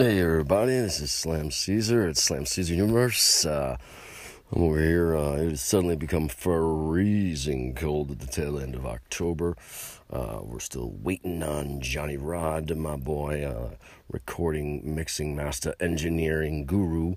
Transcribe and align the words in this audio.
Hey 0.00 0.18
everybody, 0.20 0.72
this 0.72 0.98
is 1.00 1.12
Slam 1.12 1.50
Caesar. 1.50 2.08
at 2.08 2.16
Slam 2.16 2.46
Caesar 2.46 2.72
Universe. 2.72 3.44
Uh, 3.44 3.76
I'm 4.50 4.62
over 4.62 4.80
here. 4.80 5.14
Uh, 5.14 5.32
it 5.34 5.50
has 5.50 5.60
suddenly 5.60 5.94
become 5.94 6.28
freezing 6.28 7.74
cold 7.74 8.10
at 8.10 8.20
the 8.20 8.26
tail 8.26 8.58
end 8.58 8.74
of 8.74 8.86
October. 8.86 9.58
Uh, 10.10 10.38
we're 10.42 10.58
still 10.58 10.94
waiting 11.02 11.42
on 11.42 11.82
Johnny 11.82 12.16
Rod, 12.16 12.74
my 12.74 12.96
boy, 12.96 13.44
uh, 13.44 13.74
recording, 14.10 14.94
mixing 14.94 15.36
master, 15.36 15.74
engineering 15.80 16.64
guru. 16.64 17.16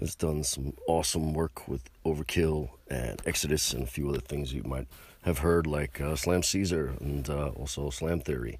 Has 0.00 0.14
done 0.14 0.42
some 0.42 0.72
awesome 0.88 1.34
work 1.34 1.68
with 1.68 1.90
Overkill 2.06 2.70
and 2.88 3.20
Exodus 3.26 3.74
and 3.74 3.82
a 3.82 3.86
few 3.86 4.08
other 4.08 4.20
things 4.20 4.54
you 4.54 4.62
might 4.62 4.88
have 5.24 5.40
heard, 5.40 5.66
like 5.66 6.00
uh, 6.00 6.16
Slam 6.16 6.42
Caesar 6.42 6.94
and 6.98 7.28
uh, 7.28 7.48
also 7.48 7.90
Slam 7.90 8.20
Theory. 8.20 8.58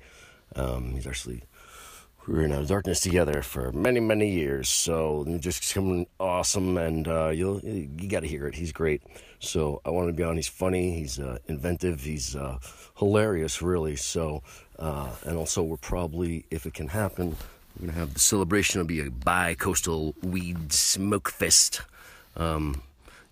Um, 0.55 0.91
he's 0.91 1.07
actually 1.07 1.45
we 2.27 2.35
were 2.35 2.45
in 2.45 2.53
our 2.53 2.63
darkness 2.65 3.01
together 3.01 3.43
for 3.43 3.73
many, 3.73 4.01
many 4.01 4.31
years. 4.31 4.69
So 4.69 5.25
just 5.41 5.75
coming 5.75 6.07
awesome, 6.21 6.79
and 6.79 7.09
uh, 7.09 7.29
you'll 7.29 7.61
you 7.61 8.09
got 8.09 8.21
to 8.21 8.29
hear 8.29 8.47
it. 8.47 8.55
He's 8.55 8.73
great. 8.73 9.03
So 9.41 9.81
I 9.85 9.91
want 9.91 10.09
to 10.09 10.13
be 10.13 10.23
on. 10.23 10.37
He's 10.37 10.49
funny. 10.49 10.95
He's 10.95 11.19
uh, 11.19 11.39
inventive. 11.47 12.03
He's 12.03 12.37
uh, 12.37 12.59
hilarious, 12.97 13.61
really. 13.61 13.97
So 13.97 14.43
uh, 14.79 15.11
and 15.25 15.37
also 15.37 15.63
we're 15.63 15.77
probably, 15.77 16.45
if 16.51 16.67
it 16.67 16.75
can 16.75 16.89
happen, 16.89 17.37
we're 17.79 17.87
gonna 17.87 17.99
have 17.99 18.15
the 18.15 18.21
celebration. 18.21 18.81
It'll 18.81 18.89
be 18.89 19.01
a 19.01 19.11
bi-coastal 19.11 20.15
weed 20.23 20.73
smoke 20.73 21.29
fest. 21.31 21.83
Um, 22.37 22.83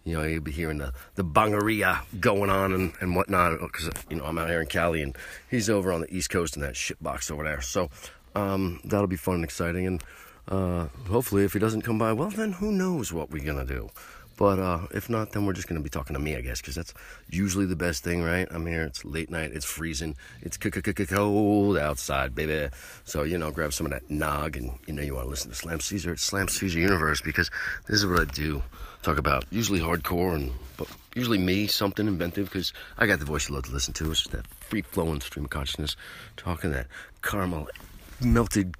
you 0.04 0.16
know, 0.16 0.22
you'll 0.22 0.42
be 0.42 0.52
hearing 0.52 0.78
the, 0.78 0.92
the 1.14 1.24
bangeria 1.24 2.00
going 2.20 2.48
on 2.48 2.72
and, 2.72 2.92
and 3.00 3.14
whatnot. 3.14 3.60
Because, 3.60 3.90
you 4.08 4.16
know, 4.16 4.24
I'm 4.24 4.38
out 4.38 4.48
here 4.48 4.60
in 4.60 4.66
Cali 4.66 5.02
and 5.02 5.16
he's 5.50 5.68
over 5.68 5.92
on 5.92 6.00
the 6.00 6.14
East 6.14 6.30
Coast 6.30 6.56
in 6.56 6.62
that 6.62 6.74
shit 6.74 7.02
box 7.02 7.30
over 7.30 7.44
there. 7.44 7.60
So 7.60 7.90
um, 8.34 8.80
that'll 8.84 9.06
be 9.06 9.16
fun 9.16 9.36
and 9.36 9.44
exciting. 9.44 9.86
And 9.86 10.04
uh, 10.48 10.86
hopefully, 11.08 11.44
if 11.44 11.52
he 11.52 11.58
doesn't 11.58 11.82
come 11.82 11.98
by, 11.98 12.12
well, 12.12 12.30
then 12.30 12.52
who 12.52 12.72
knows 12.72 13.12
what 13.12 13.30
we're 13.30 13.44
to 13.66 13.72
do. 13.72 13.90
But 14.40 14.58
uh, 14.58 14.86
if 14.94 15.10
not, 15.10 15.32
then 15.32 15.44
we're 15.44 15.52
just 15.52 15.68
to 15.78 15.84
be 15.84 15.90
talking 15.90 16.14
to 16.14 16.18
me, 16.18 16.34
I 16.34 16.40
guess, 16.40 16.62
because 16.62 16.74
that's 16.74 16.94
usually 17.28 17.66
the 17.66 17.76
best 17.76 18.02
thing, 18.02 18.22
right? 18.22 18.48
I'm 18.50 18.64
here, 18.64 18.84
it's 18.84 19.04
late 19.04 19.30
night, 19.30 19.52
it's 19.52 19.66
freezing, 19.66 20.16
it's 20.40 20.56
cold 21.04 21.76
outside, 21.76 22.34
baby. 22.34 22.74
So, 23.04 23.22
you 23.22 23.36
know, 23.36 23.50
grab 23.50 23.74
some 23.74 23.84
of 23.84 23.92
that 23.92 24.08
nog 24.08 24.56
and, 24.56 24.78
you 24.86 24.94
know, 24.94 25.02
you 25.02 25.14
want 25.14 25.26
to 25.26 25.30
listen 25.30 25.50
to 25.50 25.54
Slam 25.54 25.78
Caesar. 25.78 26.12
It's 26.12 26.22
Slam 26.22 26.48
Caesar 26.48 26.78
Universe 26.78 27.20
because 27.20 27.50
this 27.86 27.96
is 27.96 28.06
what 28.06 28.18
I 28.18 28.24
do. 28.32 28.62
Talk 29.02 29.18
about 29.18 29.44
usually 29.50 29.78
hardcore 29.78 30.34
and, 30.36 30.52
but 30.78 30.88
usually 31.14 31.36
me, 31.36 31.66
something 31.66 32.06
inventive 32.06 32.46
because 32.46 32.72
I 32.96 33.06
got 33.06 33.18
the 33.18 33.26
voice 33.26 33.50
you 33.50 33.54
love 33.54 33.64
to 33.64 33.72
listen 33.72 33.92
to. 33.92 34.10
It's 34.10 34.20
just 34.20 34.32
that 34.32 34.46
free 34.46 34.80
flowing 34.80 35.20
stream 35.20 35.44
of 35.44 35.50
consciousness, 35.50 35.96
talking 36.38 36.70
that 36.70 36.86
caramel 37.22 37.68
melted 38.22 38.74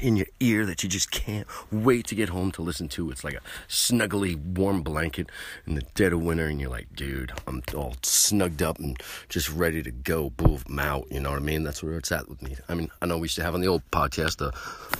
in 0.00 0.16
your 0.16 0.26
ear 0.40 0.66
that 0.66 0.82
you 0.82 0.88
just 0.88 1.10
can't 1.10 1.46
wait 1.70 2.06
to 2.06 2.14
get 2.14 2.28
home 2.28 2.50
to 2.52 2.62
listen 2.62 2.88
to. 2.88 3.10
It's 3.10 3.24
like 3.24 3.34
a 3.34 3.40
snuggly 3.68 4.36
warm 4.36 4.82
blanket 4.82 5.30
in 5.66 5.74
the 5.74 5.82
dead 5.94 6.12
of 6.12 6.22
winter, 6.22 6.46
and 6.46 6.60
you're 6.60 6.70
like, 6.70 6.94
dude, 6.94 7.32
I'm 7.46 7.62
all 7.74 7.94
snugged 8.02 8.62
up 8.62 8.78
and 8.78 9.00
just 9.28 9.50
ready 9.50 9.82
to 9.82 9.90
go. 9.90 10.30
Boom, 10.30 10.78
out. 10.78 11.06
You 11.10 11.20
know 11.20 11.30
what 11.30 11.38
I 11.38 11.42
mean? 11.42 11.64
That's 11.64 11.82
where 11.82 11.96
it's 11.96 12.12
at 12.12 12.28
with 12.28 12.42
me. 12.42 12.56
I 12.68 12.74
mean, 12.74 12.90
I 13.00 13.06
know 13.06 13.18
we 13.18 13.24
used 13.24 13.36
to 13.36 13.42
have 13.42 13.54
on 13.54 13.60
the 13.60 13.68
old 13.68 13.88
podcast, 13.90 14.38
the, 14.38 14.50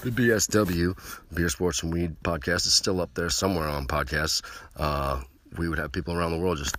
the 0.02 0.10
BSW, 0.10 0.96
Beer, 1.34 1.48
Sports, 1.48 1.82
and 1.82 1.92
Weed 1.92 2.16
podcast 2.22 2.66
is 2.66 2.74
still 2.74 3.00
up 3.00 3.14
there 3.14 3.30
somewhere 3.30 3.68
on 3.68 3.86
podcasts. 3.86 4.42
Uh, 4.76 5.22
we 5.56 5.68
would 5.68 5.78
have 5.78 5.92
people 5.92 6.14
around 6.14 6.32
the 6.32 6.38
world 6.38 6.58
just 6.58 6.76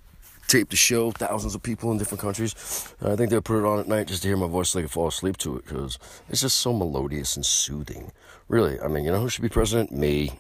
tape 0.50 0.70
the 0.70 0.76
show, 0.76 1.12
thousands 1.12 1.56
of 1.56 1.62
people 1.64 1.92
in 1.92 1.98
different 1.98 2.22
countries. 2.22 2.56
I 3.02 3.16
think 3.16 3.30
they'll 3.30 3.42
put 3.42 3.60
it 3.60 3.66
on 3.66 3.80
at 3.80 3.88
night 3.88 4.08
just 4.08 4.24
to 4.24 4.28
hear 4.28 4.38
my 4.38 4.48
voice 4.48 4.70
so 4.70 4.80
they 4.80 4.84
can 4.84 4.90
fall 4.90 5.08
asleep 5.08 5.38
to 5.38 5.58
it 5.58 5.66
because 5.66 6.00
it's 6.28 6.42
just 6.42 6.58
so 6.58 6.74
melodious 6.74 7.36
and 7.36 7.46
soothing. 7.46 8.12
Really, 8.48 8.82
I 8.82 8.88
mean, 8.88 9.06
you 9.06 9.12
know 9.12 9.22
who 9.22 9.30
should 9.30 9.44
be 9.44 9.50
president? 9.50 9.92
Me. 9.92 10.32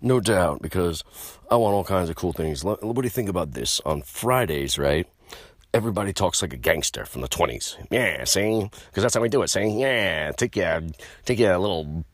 No 0.00 0.20
doubt, 0.20 0.60
because 0.60 1.02
I 1.50 1.56
want 1.56 1.74
all 1.74 1.84
kinds 1.84 2.10
of 2.10 2.16
cool 2.16 2.32
things. 2.32 2.62
What 2.64 2.80
do 2.80 3.02
you 3.02 3.08
think 3.08 3.30
about 3.30 3.52
this? 3.52 3.80
On 3.86 4.02
Fridays, 4.02 4.76
right? 4.76 5.06
Everybody 5.72 6.12
talks 6.12 6.42
like 6.42 6.52
a 6.52 6.58
gangster 6.58 7.06
from 7.06 7.22
the 7.22 7.28
20s. 7.28 7.76
Yeah, 7.90 8.24
see? 8.24 8.68
Because 8.90 9.02
that's 9.02 9.14
how 9.14 9.20
we 9.20 9.28
do 9.28 9.42
it, 9.42 9.48
see? 9.48 9.80
Yeah, 9.80 10.32
take 10.32 10.56
your, 10.56 10.82
take 11.24 11.38
your 11.38 11.56
little, 11.58 12.04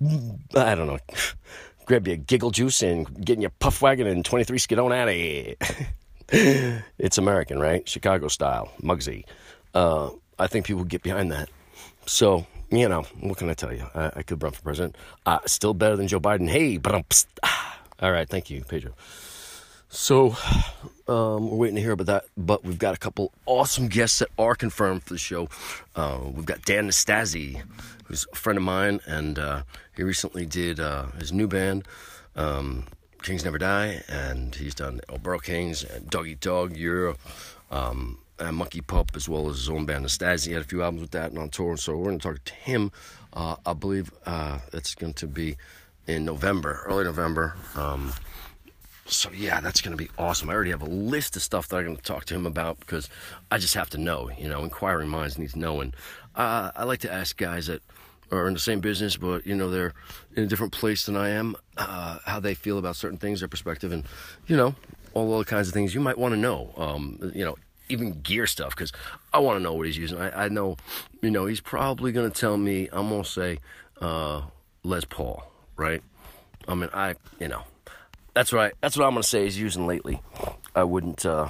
I 0.54 0.74
don't 0.74 0.86
know, 0.86 0.98
grab 1.86 2.06
your 2.06 2.16
giggle 2.16 2.52
juice 2.52 2.82
and 2.82 3.24
get 3.24 3.34
in 3.34 3.40
your 3.42 3.50
puff 3.50 3.82
wagon 3.82 4.06
and 4.06 4.24
23 4.24 4.58
skid 4.58 4.78
on 4.78 4.92
out 4.92 5.08
of 5.08 5.14
here. 5.14 5.54
it's 6.98 7.18
American, 7.18 7.58
right? 7.58 7.88
Chicago 7.88 8.28
style, 8.28 8.70
Mugsy. 8.80 9.24
Uh, 9.74 10.10
I 10.38 10.46
think 10.46 10.64
people 10.64 10.84
get 10.84 11.02
behind 11.02 11.32
that. 11.32 11.48
So, 12.06 12.46
you 12.70 12.88
know, 12.88 13.02
what 13.18 13.36
can 13.36 13.50
I 13.50 13.54
tell 13.54 13.72
you? 13.72 13.84
I, 13.96 14.12
I 14.16 14.22
could 14.22 14.40
run 14.40 14.52
for 14.52 14.62
president. 14.62 14.94
Uh, 15.26 15.40
still 15.46 15.74
better 15.74 15.96
than 15.96 16.06
Joe 16.06 16.20
Biden. 16.20 16.48
Hey, 16.48 16.76
but 16.76 17.26
all 18.00 18.12
right, 18.12 18.28
thank 18.28 18.48
you, 18.48 18.62
Pedro. 18.62 18.92
So, 19.88 20.36
um, 21.08 21.50
we're 21.50 21.56
waiting 21.56 21.74
to 21.74 21.82
hear 21.82 21.90
about 21.90 22.06
that, 22.06 22.26
but 22.36 22.64
we've 22.64 22.78
got 22.78 22.94
a 22.94 22.98
couple 22.98 23.32
awesome 23.44 23.88
guests 23.88 24.20
that 24.20 24.28
are 24.38 24.54
confirmed 24.54 25.02
for 25.02 25.14
the 25.14 25.18
show. 25.18 25.48
Uh, 25.96 26.20
we've 26.32 26.46
got 26.46 26.64
Dan 26.64 26.88
Nastasi, 26.88 27.60
who's 28.04 28.24
a 28.32 28.36
friend 28.36 28.56
of 28.56 28.62
mine, 28.62 29.00
and 29.04 29.36
uh, 29.36 29.62
he 29.96 30.04
recently 30.04 30.46
did 30.46 30.78
uh, 30.78 31.06
his 31.18 31.32
new 31.32 31.48
band. 31.48 31.88
Um, 32.36 32.84
Kings 33.22 33.44
Never 33.44 33.58
Die, 33.58 34.02
and 34.08 34.54
he's 34.54 34.74
done 34.74 35.00
El 35.08 35.38
Kings 35.38 35.84
and 35.84 36.08
Dog 36.10 36.76
Euro, 36.76 37.16
um, 37.70 38.18
and 38.38 38.56
Mucky 38.56 38.80
Pup, 38.80 39.10
as 39.14 39.28
well 39.28 39.48
as 39.48 39.56
his 39.56 39.68
own 39.68 39.84
band, 39.86 40.04
Nastasee. 40.04 40.46
He 40.46 40.52
had 40.52 40.62
a 40.62 40.66
few 40.66 40.82
albums 40.82 41.02
with 41.02 41.10
that 41.12 41.30
and 41.30 41.38
on 41.38 41.50
tour, 41.50 41.76
so 41.76 41.96
we're 41.96 42.04
going 42.04 42.18
to 42.18 42.28
talk 42.28 42.44
to 42.44 42.54
him. 42.54 42.90
Uh, 43.32 43.56
I 43.64 43.74
believe 43.74 44.10
uh, 44.26 44.58
it's 44.72 44.94
going 44.94 45.14
to 45.14 45.26
be 45.26 45.56
in 46.06 46.24
November, 46.24 46.82
early 46.86 47.04
November. 47.04 47.54
Um, 47.76 48.12
so 49.06 49.30
yeah, 49.32 49.60
that's 49.60 49.80
going 49.80 49.96
to 49.96 50.02
be 50.02 50.10
awesome. 50.18 50.50
I 50.50 50.54
already 50.54 50.70
have 50.70 50.82
a 50.82 50.86
list 50.86 51.36
of 51.36 51.42
stuff 51.42 51.68
that 51.68 51.76
I'm 51.76 51.84
going 51.84 51.96
to 51.96 52.02
talk 52.02 52.24
to 52.26 52.34
him 52.34 52.46
about 52.46 52.80
because 52.80 53.08
I 53.50 53.58
just 53.58 53.74
have 53.74 53.90
to 53.90 53.98
know. 53.98 54.30
You 54.38 54.48
know, 54.48 54.62
inquiring 54.62 55.08
minds 55.08 55.38
need 55.38 55.54
knowing. 55.56 55.94
Uh, 56.34 56.70
I 56.74 56.84
like 56.84 57.00
to 57.00 57.12
ask 57.12 57.36
guys 57.36 57.66
that 57.66 57.82
are 58.30 58.46
in 58.46 58.54
the 58.54 58.60
same 58.60 58.80
business, 58.80 59.16
but 59.16 59.46
you 59.46 59.54
know 59.54 59.70
they're 59.70 59.92
in 60.36 60.44
a 60.44 60.46
different 60.46 60.72
place 60.72 61.06
than 61.06 61.16
I 61.16 61.30
am. 61.30 61.56
Uh, 61.76 62.18
how 62.24 62.40
they 62.40 62.54
feel 62.54 62.78
about 62.78 62.96
certain 62.96 63.18
things, 63.18 63.40
their 63.40 63.48
perspective, 63.48 63.92
and 63.92 64.04
you 64.46 64.56
know 64.56 64.74
all 65.14 65.38
the 65.38 65.44
kinds 65.44 65.68
of 65.68 65.74
things 65.74 65.94
you 65.94 66.00
might 66.00 66.18
want 66.18 66.34
to 66.34 66.40
know. 66.40 66.72
Um, 66.76 67.32
you 67.34 67.44
know, 67.44 67.56
even 67.88 68.20
gear 68.20 68.46
stuff 68.46 68.70
because 68.70 68.92
I 69.32 69.38
want 69.40 69.58
to 69.58 69.62
know 69.62 69.74
what 69.74 69.86
he's 69.86 69.98
using. 69.98 70.18
I, 70.20 70.44
I, 70.44 70.48
know, 70.48 70.76
you 71.20 71.30
know, 71.30 71.46
he's 71.46 71.60
probably 71.60 72.12
gonna 72.12 72.30
tell 72.30 72.56
me. 72.56 72.88
I'm 72.92 73.08
gonna 73.08 73.24
say 73.24 73.58
uh, 74.00 74.42
Les 74.82 75.04
Paul, 75.04 75.44
right? 75.76 76.02
I 76.68 76.74
mean, 76.74 76.90
I, 76.92 77.16
you 77.38 77.48
know, 77.48 77.62
that's 78.34 78.52
right. 78.52 78.72
That's 78.80 78.96
what 78.96 79.06
I'm 79.06 79.12
gonna 79.12 79.22
say 79.22 79.44
he's 79.44 79.58
using 79.58 79.86
lately. 79.86 80.22
I 80.74 80.84
wouldn't. 80.84 81.26
Uh, 81.26 81.48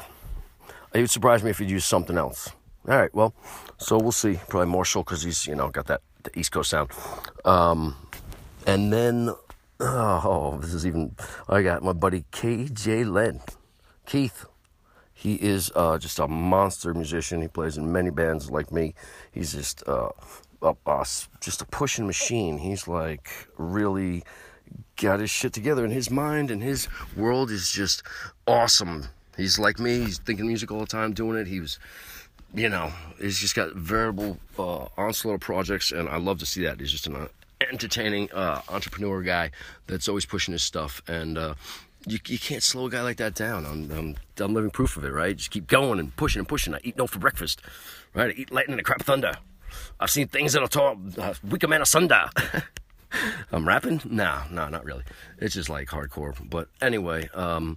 it 0.95 1.01
would 1.01 1.11
surprise 1.11 1.45
me 1.45 1.51
if 1.51 1.59
he'd 1.59 1.71
use 1.71 1.85
something 1.85 2.17
else. 2.17 2.51
All 2.89 2.97
right, 2.97 3.15
well, 3.15 3.35
so 3.77 3.99
we'll 3.99 4.11
see. 4.11 4.41
Probably 4.49 4.71
Marshall 4.71 5.03
because 5.03 5.23
he's, 5.23 5.47
you 5.47 5.55
know, 5.55 5.69
got 5.69 5.87
that 5.89 6.01
the 6.25 6.39
East 6.39 6.53
Coast 6.53 6.71
sound. 6.71 6.91
Um, 7.45 7.97
and 8.67 8.93
then, 8.93 9.35
oh, 9.81 10.59
this 10.61 10.75
is 10.75 10.87
even, 10.87 11.17
I 11.49 11.63
got 11.63 11.83
my 11.83 11.93
buddy 11.93 12.25
KJ 12.33 13.11
Len. 13.11 13.41
Keith. 14.07 14.47
He 15.13 15.35
is 15.35 15.71
uh, 15.77 15.99
just 15.99 16.19
a 16.19 16.27
monster 16.27 16.95
musician. 16.95 17.43
He 17.43 17.49
plays 17.49 17.77
in 17.77 17.93
many 17.93 18.11
bands 18.11 18.51
like 18.51 18.73
me. 18.73 18.95
He's 19.33 19.53
just 19.53 19.87
uh, 19.87 20.09
a, 20.63 20.75
a, 20.87 21.07
just 21.41 21.63
a 21.63 21.67
pushing 21.67 22.07
machine. 22.07 22.59
He's 22.59 22.89
like 22.89 23.29
really 23.59 24.25
got 24.97 25.21
his 25.21 25.31
shit 25.31 25.53
together 25.53 25.85
in 25.85 25.91
his 25.91 26.11
mind, 26.11 26.51
and 26.51 26.63
his 26.63 26.89
world 27.17 27.51
is 27.51 27.71
just 27.71 28.03
awesome. 28.47 29.07
He's 29.37 29.59
like 29.59 29.79
me. 29.79 30.01
He's 30.01 30.19
thinking 30.19 30.47
music 30.47 30.71
all 30.71 30.81
the 30.81 30.87
time, 30.87 31.13
doing 31.13 31.39
it. 31.39 31.47
He 31.47 31.61
was 31.61 31.79
you 32.55 32.69
know, 32.69 32.93
he's 33.21 33.39
just 33.39 33.55
got 33.55 33.73
variable 33.75 34.39
uh, 34.59 34.87
onslaught 34.97 35.37
of 35.37 35.41
projects, 35.41 35.93
and 35.93 36.09
I 36.09 36.17
love 36.17 36.39
to 36.41 36.47
see 36.47 36.65
that. 36.65 36.81
He's 36.81 36.91
just 36.91 37.07
an 37.07 37.17
uh, 37.17 37.29
entertaining 37.61 38.31
uh, 38.33 38.63
entrepreneur 38.69 39.23
guy 39.23 39.51
that's 39.87 40.09
always 40.09 40.25
pushing 40.25 40.53
his 40.53 40.63
stuff, 40.63 41.03
and 41.07 41.39
uh, 41.39 41.55
you, 42.07 42.19
you 42.27 42.39
can't 42.39 42.63
slow 42.63 42.87
a 42.87 42.91
guy 42.91 43.03
like 43.03 43.19
that 43.19 43.35
down. 43.35 43.67
I'm, 43.67 43.91
I'm, 43.91 44.17
I'm 44.39 44.55
living 44.55 44.71
proof 44.71 44.97
of 44.97 45.05
it, 45.05 45.13
right? 45.13 45.37
Just 45.37 45.51
keep 45.51 45.67
going 45.67 45.99
and 45.99 46.15
pushing 46.17 46.41
and 46.41 46.49
pushing. 46.49 46.75
I 46.75 46.81
eat 46.83 46.97
no 46.97 47.07
for 47.07 47.19
breakfast, 47.19 47.63
right? 48.15 48.31
I 48.31 48.41
eat 48.41 48.51
lightning 48.51 48.79
and 48.79 48.87
crap 48.87 49.03
thunder. 49.03 49.35
I've 50.01 50.11
seen 50.11 50.29
things 50.29 50.53
that'll 50.53 50.69
talk 50.69 50.99
uh, 51.19 51.35
weaker 51.49 51.69
man 51.69 51.83
asunder. 51.83 52.31
I'm 53.53 53.67
rapping? 53.67 54.01
Nah, 54.05 54.45
nah, 54.51 54.69
not 54.69 54.85
really. 54.85 55.03
It's 55.39 55.55
just 55.55 55.69
like 55.69 55.89
hardcore. 55.89 56.35
But 56.49 56.69
anyway, 56.81 57.29
um, 57.35 57.77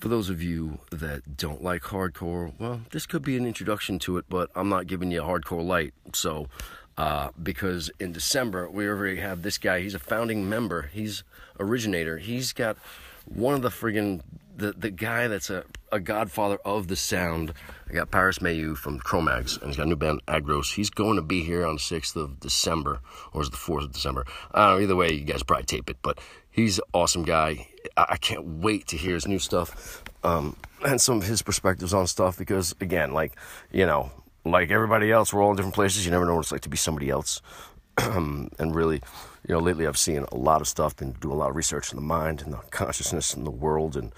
for 0.00 0.08
those 0.08 0.30
of 0.30 0.42
you 0.42 0.78
that 0.90 1.36
don't 1.36 1.62
like 1.62 1.82
hardcore, 1.82 2.52
well, 2.58 2.80
this 2.90 3.06
could 3.06 3.22
be 3.22 3.36
an 3.36 3.46
introduction 3.46 3.98
to 4.00 4.16
it, 4.16 4.24
but 4.28 4.50
I'm 4.54 4.68
not 4.68 4.86
giving 4.86 5.10
you 5.10 5.22
a 5.22 5.26
hardcore 5.26 5.64
light. 5.64 5.92
So, 6.14 6.48
uh, 6.96 7.28
because 7.40 7.90
in 8.00 8.12
December, 8.12 8.68
we 8.68 8.86
already 8.88 9.20
have 9.20 9.42
this 9.42 9.58
guy. 9.58 9.80
He's 9.80 9.94
a 9.94 9.98
founding 9.98 10.48
member, 10.48 10.90
he's 10.92 11.22
originator. 11.58 12.18
He's 12.18 12.52
got 12.52 12.78
one 13.26 13.54
of 13.54 13.62
the 13.62 13.68
friggin' 13.68 14.22
the, 14.56 14.72
the 14.72 14.90
guy 14.90 15.28
that's 15.28 15.50
a 15.50 15.64
a 15.92 16.00
godfather 16.00 16.58
of 16.64 16.88
the 16.88 16.96
sound. 16.96 17.52
I 17.88 17.92
got 17.94 18.10
Parris 18.10 18.40
Mayhew 18.40 18.74
from 18.74 19.00
Cro-Mags, 19.00 19.56
and 19.56 19.66
he's 19.66 19.76
got 19.76 19.86
a 19.86 19.88
new 19.88 19.96
band, 19.96 20.24
Aggros. 20.26 20.74
He's 20.74 20.90
going 20.90 21.16
to 21.16 21.22
be 21.22 21.42
here 21.42 21.66
on 21.66 21.74
the 21.74 21.80
6th 21.80 22.16
of 22.16 22.40
December, 22.40 23.00
or 23.32 23.42
is 23.42 23.48
it 23.48 23.52
the 23.52 23.56
4th 23.56 23.84
of 23.84 23.92
December? 23.92 24.24
Know, 24.54 24.78
either 24.78 24.96
way, 24.96 25.12
you 25.12 25.24
guys 25.24 25.42
probably 25.42 25.64
tape 25.64 25.90
it, 25.90 25.96
but 26.02 26.18
he's 26.50 26.80
awesome 26.92 27.24
guy. 27.24 27.68
I, 27.96 28.16
can't 28.16 28.44
wait 28.44 28.88
to 28.88 28.96
hear 28.96 29.14
his 29.14 29.26
new 29.26 29.38
stuff 29.38 30.02
um, 30.22 30.56
and 30.84 31.00
some 31.00 31.18
of 31.18 31.24
his 31.24 31.42
perspectives 31.42 31.94
on 31.94 32.06
stuff 32.06 32.38
because, 32.38 32.74
again, 32.80 33.12
like, 33.12 33.36
you 33.72 33.86
know, 33.86 34.10
like 34.44 34.70
everybody 34.70 35.10
else, 35.10 35.32
we're 35.32 35.42
all 35.42 35.50
in 35.50 35.56
different 35.56 35.74
places. 35.74 36.04
You 36.04 36.10
never 36.10 36.26
know 36.26 36.34
what 36.34 36.42
it's 36.42 36.52
like 36.52 36.60
to 36.62 36.68
be 36.68 36.76
somebody 36.76 37.10
else. 37.10 37.40
and 37.98 38.74
really, 38.74 39.02
you 39.46 39.54
know, 39.54 39.60
lately 39.60 39.86
I've 39.86 39.98
seen 39.98 40.24
a 40.30 40.36
lot 40.36 40.60
of 40.60 40.68
stuff, 40.68 40.96
been 40.96 41.12
doing 41.12 41.34
a 41.34 41.38
lot 41.38 41.50
of 41.50 41.56
research 41.56 41.90
in 41.92 41.96
the 41.96 42.02
mind 42.02 42.42
and 42.42 42.52
the 42.52 42.58
consciousness 42.70 43.34
and 43.34 43.46
the 43.46 43.50
world, 43.50 43.96
and 43.96 44.12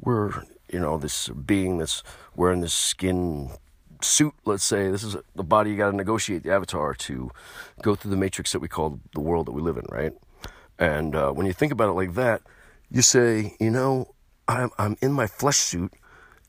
we're, 0.00 0.44
you 0.72 0.80
know, 0.80 0.96
this 0.96 1.28
being 1.28 1.78
that's 1.78 2.02
wearing 2.36 2.60
this 2.60 2.72
skin 2.72 3.50
suit, 4.02 4.34
let's 4.44 4.64
say, 4.64 4.90
this 4.90 5.02
is 5.02 5.16
the 5.34 5.42
body 5.42 5.70
you 5.70 5.76
got 5.76 5.90
to 5.90 5.96
negotiate 5.96 6.42
the 6.42 6.52
avatar 6.52 6.94
to 6.94 7.30
go 7.82 7.94
through 7.94 8.10
the 8.10 8.16
matrix 8.16 8.52
that 8.52 8.60
we 8.60 8.68
call 8.68 9.00
the 9.14 9.20
world 9.20 9.46
that 9.46 9.52
we 9.52 9.60
live 9.60 9.76
in, 9.76 9.84
right? 9.90 10.12
And 10.80 11.14
uh, 11.14 11.30
when 11.30 11.46
you 11.46 11.52
think 11.52 11.70
about 11.70 11.90
it 11.90 11.92
like 11.92 12.14
that, 12.14 12.42
you 12.90 13.02
say, 13.02 13.54
you 13.60 13.70
know, 13.70 14.14
I'm, 14.48 14.70
I'm 14.78 14.96
in 15.00 15.12
my 15.12 15.28
flesh 15.28 15.58
suit 15.58 15.92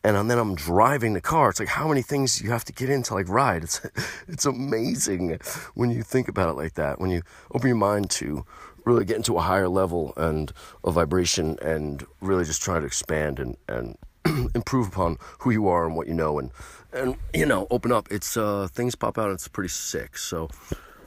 and 0.04 0.30
then 0.30 0.38
I'm 0.40 0.56
driving 0.56 1.14
the 1.14 1.22
car. 1.22 1.50
It's 1.50 1.60
like 1.60 1.70
how 1.70 1.88
many 1.88 2.02
things 2.02 2.42
you 2.42 2.50
have 2.50 2.66
to 2.66 2.74
get 2.74 2.90
into 2.90 3.14
like 3.14 3.30
ride. 3.30 3.64
It's 3.64 3.82
it's 4.28 4.46
amazing 4.46 5.38
when 5.76 5.92
you 5.92 6.02
think 6.02 6.28
about 6.28 6.50
it 6.50 6.54
like 6.54 6.74
that. 6.76 7.00
When 7.00 7.12
you 7.12 7.22
open 7.54 7.68
your 7.68 7.78
mind 7.78 8.10
to 8.12 8.46
really 8.86 9.06
get 9.06 9.18
into 9.18 9.38
a 9.38 9.42
higher 9.42 9.70
level 9.70 10.14
and 10.18 10.52
a 10.84 10.92
vibration 10.92 11.60
and 11.62 12.04
really 12.20 12.46
just 12.46 12.64
try 12.64 12.80
to 12.80 12.86
expand 12.86 13.40
and 13.40 13.58
and 13.68 13.98
improve 14.56 14.88
upon 14.88 15.18
who 15.40 15.52
you 15.52 15.68
are 15.68 15.86
and 15.86 15.96
what 15.96 16.08
you 16.08 16.14
know 16.14 16.40
and 16.40 16.52
and 16.94 17.16
you 17.34 17.46
know 17.46 17.68
open 17.70 17.92
up. 17.92 18.08
It's 18.10 18.36
uh, 18.38 18.68
things 18.72 18.96
pop 18.96 19.18
out. 19.18 19.30
It's 19.32 19.48
pretty 19.48 19.70
sick. 19.70 20.18
So 20.18 20.50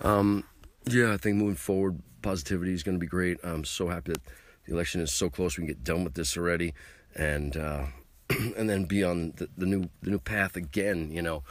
um, 0.03 0.45
yeah, 0.87 1.13
I 1.13 1.17
think 1.17 1.37
moving 1.37 1.57
forward, 1.57 2.01
positivity 2.25 2.73
is 2.73 2.83
going 2.83 2.97
to 2.97 3.01
be 3.01 3.07
great. 3.07 3.39
I'm 3.45 3.65
so 3.65 3.89
happy 3.89 4.13
that 4.13 4.23
the 4.67 4.73
election 4.73 5.01
is 5.01 5.13
so 5.13 5.31
close. 5.31 5.57
We 5.57 5.63
can 5.63 5.69
get 5.69 5.85
done 5.85 6.05
with 6.05 6.15
this 6.15 6.37
already 6.37 6.75
and. 7.15 7.57
Uh, 7.57 7.87
and 8.57 8.69
then 8.69 8.85
be 8.85 9.05
on 9.05 9.33
the, 9.37 9.49
the, 9.57 9.67
new 9.67 9.89
the 10.03 10.11
new 10.11 10.19
path 10.19 10.57
again. 10.57 11.11
You 11.11 11.23
know, 11.23 11.43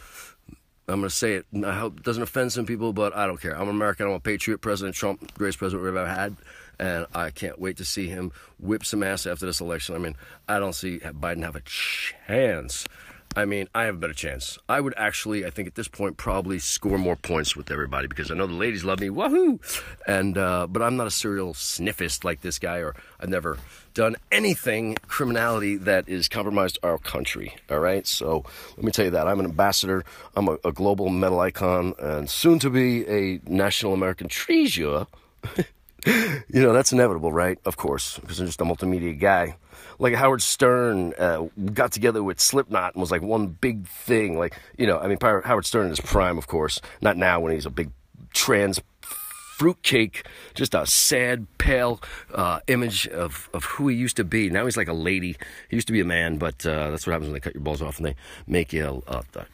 I'm 0.88 1.00
gonna 1.00 1.10
say 1.10 1.34
it. 1.36 1.46
I 1.66 1.74
hope 1.78 2.00
it 2.00 2.04
doesn't 2.04 2.24
offend 2.24 2.52
some 2.52 2.66
people, 2.66 2.94
but 2.94 3.16
I 3.16 3.28
don't 3.28 3.40
care. 3.40 3.56
I'm 3.56 3.70
an 3.70 3.76
American. 3.76 4.08
I'm 4.08 4.14
a 4.14 4.20
patriot. 4.20 4.60
President 4.60 4.96
Trump, 4.96 5.34
greatest 5.36 5.60
president 5.60 5.84
we've 5.84 5.96
ever 5.96 6.08
had, 6.08 6.36
and 6.80 7.06
I 7.14 7.30
can't 7.30 7.60
wait 7.60 7.78
to 7.78 7.86
see 7.86 8.08
him 8.08 8.32
whip 8.60 8.86
some 8.86 9.04
ass 9.04 9.26
after 9.26 9.46
this 9.46 9.62
election. 9.62 9.96
I 9.96 10.00
mean, 10.00 10.16
I 10.48 10.60
don't 10.60 10.74
see 10.74 11.00
Biden 11.00 11.44
have 11.44 11.56
a 11.56 11.62
chance. 11.62 12.86
I 13.36 13.46
mean, 13.46 13.68
I 13.74 13.86
have 13.86 13.96
a 13.96 13.98
better 13.98 14.14
chance. 14.14 14.60
I 14.70 14.80
would 14.80 14.94
actually, 14.96 15.46
I 15.46 15.50
think 15.50 15.68
at 15.68 15.76
this 15.76 15.88
point, 15.88 16.18
probably 16.18 16.60
score 16.60 16.98
more 16.98 17.16
points 17.16 17.56
with 17.56 17.72
everybody 17.72 18.08
because 18.08 18.30
I 18.30 18.36
know 18.36 18.46
the 18.46 18.54
ladies 18.54 18.84
love 18.84 19.00
me. 19.00 19.10
Woohoo! 19.10 19.60
And 20.08 20.38
uh, 20.38 20.68
but 20.68 20.82
I'm 20.82 20.98
not 20.98 21.08
a 21.08 21.12
serial 21.12 21.54
sniffist 21.54 22.24
like 22.24 22.42
this 22.42 22.60
guy, 22.60 22.78
or 22.78 22.96
I've 23.20 23.30
never 23.30 23.58
done 23.96 24.16
anything 24.32 24.98
criminality 25.08 25.78
that 25.78 26.08
is 26.08 26.28
compromised 26.28 26.78
our 26.84 27.00
country. 27.00 27.56
All 27.72 27.80
right, 27.80 28.06
so 28.06 28.46
let 28.78 28.86
me 28.86 28.92
tell 28.92 29.06
you 29.06 29.12
that 29.12 29.28
I'm 29.28 29.40
an 29.40 29.46
ambassador. 29.48 30.06
I'm 30.36 30.48
a, 30.48 30.58
a 30.64 30.72
global 30.72 31.10
metal 31.10 31.40
icon, 31.40 31.94
and 32.00 32.30
soon 32.30 32.60
to 32.60 32.70
be 32.70 33.08
a 33.08 33.40
national 33.48 33.94
American 33.94 34.28
treasure. 34.28 35.08
you 36.06 36.44
know 36.62 36.74
that's 36.74 36.92
inevitable, 36.92 37.32
right? 37.32 37.58
Of 37.66 37.78
course, 37.78 38.20
because 38.20 38.40
I'm 38.40 38.46
just 38.46 38.62
a 38.62 38.66
multimedia 38.66 39.20
guy 39.20 39.56
like 40.04 40.14
Howard 40.16 40.42
Stern 40.42 41.14
uh, 41.18 41.48
got 41.74 41.94
together 41.94 42.22
with 42.22 42.40
Slipknot 42.40 42.94
and 42.94 43.02
was 43.02 43.10
like 43.10 43.22
one 43.22 43.48
big 43.48 43.88
thing. 43.88 44.38
Like, 44.38 44.60
you 44.78 44.86
know, 44.86 45.00
I 45.00 45.08
mean, 45.08 45.18
Howard 45.22 45.66
Stern 45.66 45.92
is 45.92 46.00
prime, 46.02 46.38
of 46.38 46.46
course, 46.48 46.82
not 47.02 47.16
now 47.16 47.40
when 47.40 47.54
he's 47.54 47.66
a 47.66 47.70
big 47.70 47.90
trans 48.34 48.82
fruitcake, 49.02 50.28
just 50.56 50.74
a 50.74 50.86
sad, 50.86 51.48
pale 51.58 52.02
uh, 52.34 52.60
image 52.68 53.08
of, 53.08 53.50
of 53.54 53.64
who 53.64 53.88
he 53.88 53.96
used 53.96 54.18
to 54.18 54.26
be. 54.26 54.50
Now 54.50 54.66
he's 54.66 54.76
like 54.76 54.90
a 54.90 54.94
lady. 54.94 55.38
He 55.70 55.78
used 55.78 55.88
to 55.88 55.94
be 55.94 56.02
a 56.02 56.06
man, 56.06 56.38
but 56.38 56.66
uh, 56.66 56.90
that's 56.90 57.08
what 57.08 57.14
happens 57.14 57.30
when 57.30 57.34
they 57.34 57.40
cut 57.40 57.54
your 57.54 57.64
balls 57.64 57.82
off 57.82 57.98
and 57.98 58.06
they 58.06 58.16
make 58.46 58.74
you 58.74 59.04
a, 59.08 59.20
a, 59.20 59.24
a 59.40 59.46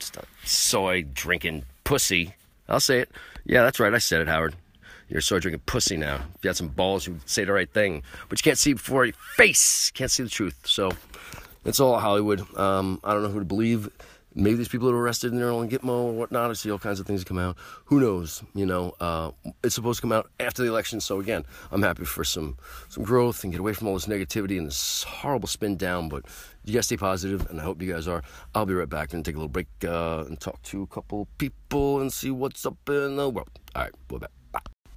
soy 0.46 1.04
drinking 1.14 1.64
pussy. 1.84 2.34
I'll 2.68 2.80
say 2.80 3.00
it. 3.00 3.12
Yeah, 3.46 3.62
that's 3.62 3.80
right. 3.80 3.94
I 3.94 4.00
said 4.00 4.22
it, 4.22 4.28
Howard. 4.28 4.56
You're 5.10 5.22
soy 5.22 5.40
drinking 5.40 5.64
pussy 5.66 5.98
now. 5.98 6.16
If 6.36 6.44
you 6.44 6.50
had 6.50 6.58
some 6.58 6.68
balls, 6.68 7.08
you 7.08 7.14
would 7.14 7.28
say 7.28 7.44
the 7.44 7.52
right 7.52 7.70
thing. 7.70 8.04
But 8.30 8.40
you 8.40 8.44
can't 8.44 8.58
see 8.58 8.74
before 8.74 9.06
your 9.06 9.16
face. 9.36 9.92
Can't 9.92 10.12
see 10.12 10.24
the 10.24 10.30
truth. 10.30 10.60
So 10.66 10.92
it's 11.66 11.80
all 11.80 11.98
Hollywood. 11.98 12.42
Um, 12.58 13.00
I 13.04 13.14
don't 13.14 13.24
know 13.24 13.30
who 13.30 13.40
to 13.40 13.46
believe. 13.46 13.90
Maybe 14.36 14.58
these 14.58 14.68
people 14.68 14.88
that 14.88 14.94
are 14.94 15.00
arrested 15.00 15.32
in 15.32 15.40
they're 15.40 15.52
on 15.52 15.68
Gitmo 15.68 15.90
or 15.90 16.12
whatnot. 16.14 16.52
I 16.52 16.54
see 16.54 16.70
all 16.70 16.78
kinds 16.78 17.00
of 17.00 17.08
things 17.08 17.24
come 17.24 17.40
out. 17.40 17.58
Who 17.86 18.00
knows? 18.00 18.44
You 18.54 18.68
know, 18.68 18.94
uh, 19.00 19.32
it's 19.64 19.74
supposed 19.74 19.98
to 19.98 20.02
come 20.02 20.12
out 20.12 20.30
after 20.40 20.62
the 20.62 20.70
election. 20.70 21.02
So 21.02 21.20
again, 21.20 21.44
I'm 21.72 21.82
happy 21.82 22.06
for 22.06 22.24
some 22.24 22.56
some 22.90 23.04
growth 23.04 23.44
and 23.44 23.52
get 23.52 23.60
away 23.60 23.74
from 23.74 23.88
all 23.88 23.96
this 23.96 24.06
negativity 24.06 24.60
and 24.60 24.68
this 24.68 25.04
horrible 25.04 25.48
spin 25.48 25.78
down. 25.78 26.10
But 26.10 26.26
you 26.64 26.76
guys 26.76 26.86
stay 26.86 26.98
positive, 26.98 27.50
and 27.50 27.60
I 27.60 27.64
hope 27.64 27.82
you 27.82 27.92
guys 27.92 28.08
are. 28.08 28.22
I'll 28.54 28.68
be 28.68 28.76
right 28.76 28.88
back 28.88 29.14
and 29.14 29.26
take 29.26 29.34
a 29.34 29.40
little 29.40 29.50
break 29.50 29.68
uh, 29.84 30.26
and 30.28 30.40
talk 30.40 30.62
to 30.64 30.84
a 30.84 30.88
couple 30.88 31.28
people 31.40 32.00
and 32.00 32.14
see 32.14 32.30
what's 32.30 32.66
up 32.68 32.78
in 32.88 33.16
the 33.16 33.28
world. 33.30 33.50
All 33.76 33.82
right, 33.82 33.92
we'll 34.10 34.20
be 34.20 34.26
back. 34.26 34.39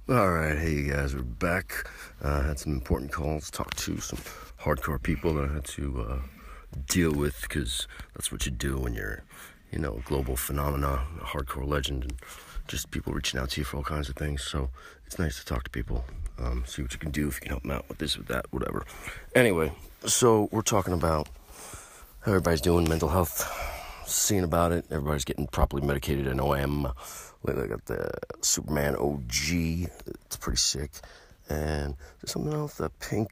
All 0.09 0.31
right, 0.31 0.57
hey 0.57 0.71
you 0.73 0.91
guys, 0.91 1.15
we're 1.15 1.21
back. 1.21 1.89
Uh, 2.21 2.41
had 2.41 2.59
some 2.59 2.73
important 2.73 3.13
calls, 3.13 3.49
talked 3.49 3.77
to 3.77 4.01
some 4.01 4.19
hardcore 4.59 5.01
people 5.01 5.33
that 5.35 5.49
I 5.49 5.53
had 5.53 5.63
to 5.63 6.01
uh, 6.01 6.19
deal 6.89 7.13
with 7.13 7.41
because 7.43 7.87
that's 8.13 8.29
what 8.29 8.45
you 8.45 8.51
do 8.51 8.77
when 8.77 8.95
you're, 8.95 9.23
you 9.71 9.79
know, 9.79 9.93
a 9.93 10.01
global 10.01 10.35
phenomena, 10.35 11.05
a 11.21 11.23
hardcore 11.23 11.65
legend, 11.65 12.03
and 12.03 12.15
just 12.67 12.91
people 12.91 13.13
reaching 13.13 13.39
out 13.39 13.51
to 13.51 13.61
you 13.61 13.63
for 13.63 13.77
all 13.77 13.83
kinds 13.83 14.09
of 14.09 14.17
things. 14.17 14.43
So 14.43 14.71
it's 15.05 15.17
nice 15.17 15.39
to 15.39 15.45
talk 15.45 15.63
to 15.63 15.69
people, 15.69 16.03
um, 16.37 16.65
see 16.67 16.81
what 16.81 16.91
you 16.91 16.99
can 16.99 17.11
do 17.11 17.29
if 17.29 17.35
you 17.35 17.41
can 17.43 17.51
help 17.51 17.61
them 17.61 17.71
out 17.71 17.87
with 17.87 17.99
this, 17.99 18.17
with 18.17 18.27
that, 18.27 18.47
whatever. 18.51 18.85
Anyway, 19.33 19.71
so 20.05 20.49
we're 20.51 20.63
talking 20.63 20.93
about 20.93 21.29
how 22.25 22.33
everybody's 22.33 22.59
doing 22.59 22.89
mental 22.89 23.07
health, 23.07 23.49
seeing 24.05 24.43
about 24.43 24.73
it. 24.73 24.83
Everybody's 24.91 25.23
getting 25.23 25.47
properly 25.47 25.87
medicated. 25.87 26.27
I 26.27 26.33
know 26.33 26.51
I 26.51 26.59
am. 26.59 26.87
Lately, 27.43 27.63
I 27.63 27.67
got 27.67 27.85
the 27.85 28.09
Superman 28.41 28.95
OG. 28.95 29.89
It's 30.25 30.37
pretty 30.37 30.57
sick. 30.57 30.91
And 31.49 31.95
there's 32.21 32.31
something 32.31 32.53
else, 32.53 32.75
that 32.75 32.97
pink, 32.99 33.31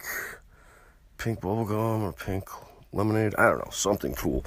pink 1.18 1.40
bubblegum 1.40 2.02
or 2.02 2.12
pink 2.12 2.50
lemonade. 2.92 3.36
I 3.38 3.48
don't 3.50 3.60
know, 3.60 3.72
something 3.72 4.14
cool. 4.16 4.44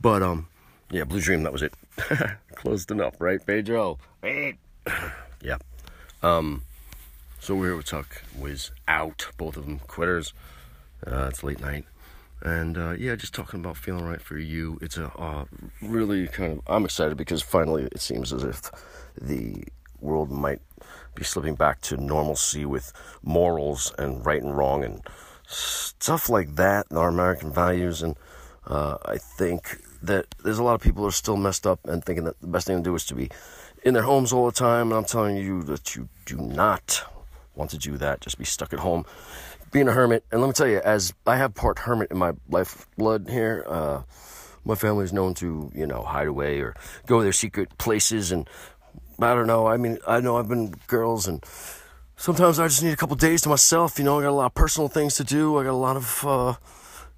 But 0.00 0.22
um, 0.22 0.48
yeah, 0.90 1.04
Blue 1.04 1.20
Dream. 1.20 1.42
That 1.42 1.52
was 1.52 1.62
it. 1.62 1.72
Closed 2.54 2.90
enough, 2.90 3.14
right, 3.20 3.44
Pedro? 3.44 3.98
Wait. 4.22 4.56
yeah. 5.42 5.56
Um, 6.22 6.62
so 7.40 7.54
we're 7.54 7.66
here 7.66 7.76
with 7.76 7.86
Tuck 7.86 8.22
was 8.38 8.70
out. 8.86 9.28
Both 9.36 9.56
of 9.56 9.64
them 9.64 9.78
quitters. 9.78 10.34
Uh, 11.06 11.26
it's 11.30 11.42
late 11.42 11.60
night. 11.60 11.84
And 12.42 12.76
uh, 12.76 12.92
yeah, 12.92 13.16
just 13.16 13.34
talking 13.34 13.60
about 13.60 13.76
feeling 13.76 14.04
right 14.04 14.20
for 14.20 14.38
you. 14.38 14.78
It's 14.82 14.98
a 14.98 15.06
uh, 15.18 15.44
really 15.80 16.28
kind 16.28 16.58
of. 16.58 16.60
I'm 16.66 16.84
excited 16.84 17.16
because 17.16 17.42
finally 17.42 17.84
it 17.84 18.00
seems 18.00 18.32
as 18.32 18.44
if 18.44 18.70
the 19.20 19.64
world 20.00 20.30
might 20.30 20.60
be 21.14 21.24
slipping 21.24 21.54
back 21.54 21.80
to 21.80 21.96
normalcy 21.96 22.64
with 22.66 22.92
morals 23.22 23.92
and 23.98 24.24
right 24.24 24.42
and 24.42 24.56
wrong 24.56 24.84
and 24.84 25.00
stuff 25.46 26.28
like 26.28 26.56
that, 26.56 26.86
and 26.90 26.98
our 26.98 27.08
American 27.08 27.52
values. 27.52 28.02
And 28.02 28.16
uh, 28.66 28.98
I 29.04 29.16
think 29.18 29.80
that 30.02 30.26
there's 30.44 30.58
a 30.58 30.62
lot 30.62 30.74
of 30.74 30.82
people 30.82 31.02
who 31.02 31.08
are 31.08 31.12
still 31.12 31.36
messed 31.36 31.66
up 31.66 31.80
and 31.84 32.04
thinking 32.04 32.24
that 32.24 32.40
the 32.40 32.46
best 32.46 32.66
thing 32.66 32.76
to 32.76 32.82
do 32.82 32.94
is 32.94 33.06
to 33.06 33.14
be 33.14 33.30
in 33.82 33.94
their 33.94 34.02
homes 34.02 34.32
all 34.32 34.46
the 34.46 34.52
time. 34.52 34.88
And 34.88 34.98
I'm 34.98 35.04
telling 35.04 35.36
you 35.36 35.62
that 35.64 35.96
you 35.96 36.08
do 36.26 36.36
not 36.36 37.02
want 37.54 37.70
to 37.70 37.78
do 37.78 37.96
that. 37.96 38.20
Just 38.20 38.38
be 38.38 38.44
stuck 38.44 38.72
at 38.72 38.80
home, 38.80 39.06
being 39.72 39.88
a 39.88 39.92
hermit. 39.92 40.24
And 40.30 40.40
let 40.40 40.46
me 40.46 40.52
tell 40.52 40.68
you, 40.68 40.78
as 40.78 41.12
I 41.26 41.36
have 41.36 41.54
part 41.54 41.80
hermit 41.80 42.10
in 42.10 42.18
my 42.18 42.32
life 42.48 42.86
blood 42.96 43.28
here, 43.28 43.64
uh, 43.68 44.02
my 44.64 44.74
family 44.74 45.04
is 45.04 45.12
known 45.12 45.34
to, 45.34 45.70
you 45.74 45.86
know, 45.86 46.02
hide 46.02 46.26
away 46.26 46.60
or 46.60 46.74
go 47.06 47.18
to 47.18 47.22
their 47.22 47.32
secret 47.32 47.76
places 47.78 48.32
and 48.32 48.48
I 49.18 49.34
don't 49.34 49.46
know. 49.46 49.66
I 49.66 49.76
mean, 49.76 49.98
I 50.06 50.20
know 50.20 50.36
I've 50.36 50.48
been 50.48 50.74
girls, 50.88 51.26
and 51.26 51.42
sometimes 52.16 52.58
I 52.58 52.68
just 52.68 52.82
need 52.82 52.92
a 52.92 52.96
couple 52.96 53.16
days 53.16 53.40
to 53.42 53.48
myself. 53.48 53.98
You 53.98 54.04
know, 54.04 54.18
I 54.18 54.22
got 54.22 54.30
a 54.30 54.32
lot 54.32 54.46
of 54.46 54.54
personal 54.54 54.88
things 54.88 55.14
to 55.16 55.24
do. 55.24 55.56
I 55.56 55.64
got 55.64 55.70
a 55.70 55.72
lot 55.72 55.96
of, 55.96 56.24
uh, 56.26 56.54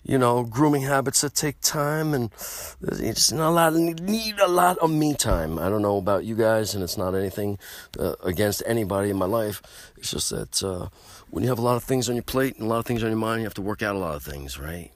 you 0.09 0.17
know, 0.17 0.43
grooming 0.43 0.83
habits 0.83 1.21
that 1.21 1.35
take 1.35 1.61
time, 1.61 2.15
and 2.15 2.33
it's 2.81 3.31
not 3.31 3.51
a 3.51 3.53
lot. 3.53 3.75
Of, 3.75 4.01
need 4.01 4.39
a 4.39 4.49
lot 4.49 4.79
of 4.79 4.91
me 4.91 5.13
time. 5.13 5.59
I 5.59 5.69
don't 5.69 5.83
know 5.83 5.99
about 5.99 6.25
you 6.25 6.35
guys, 6.35 6.75
and 6.75 6.83
it's 6.83 6.97
not 6.97 7.15
anything 7.15 7.59
uh, 7.99 8.15
against 8.25 8.63
anybody 8.65 9.11
in 9.11 9.17
my 9.17 9.27
life. 9.27 9.63
It's 9.99 10.11
just 10.11 10.31
that 10.31 10.63
uh, 10.63 10.89
when 11.29 11.45
you 11.45 11.51
have 11.51 11.59
a 11.59 11.63
lot 11.63 11.77
of 11.77 11.85
things 11.85 12.09
on 12.09 12.17
your 12.17 12.23
plate 12.23 12.57
and 12.57 12.65
a 12.65 12.69
lot 12.69 12.79
of 12.79 12.87
things 12.87 13.03
on 13.03 13.11
your 13.11 13.19
mind, 13.19 13.43
you 13.43 13.45
have 13.45 13.55
to 13.55 13.63
work 13.63 13.83
out 13.83 13.97
a 13.97 13.99
lot 13.99 14.17
of 14.17 14.23
things, 14.23 14.59
right? 14.59 14.91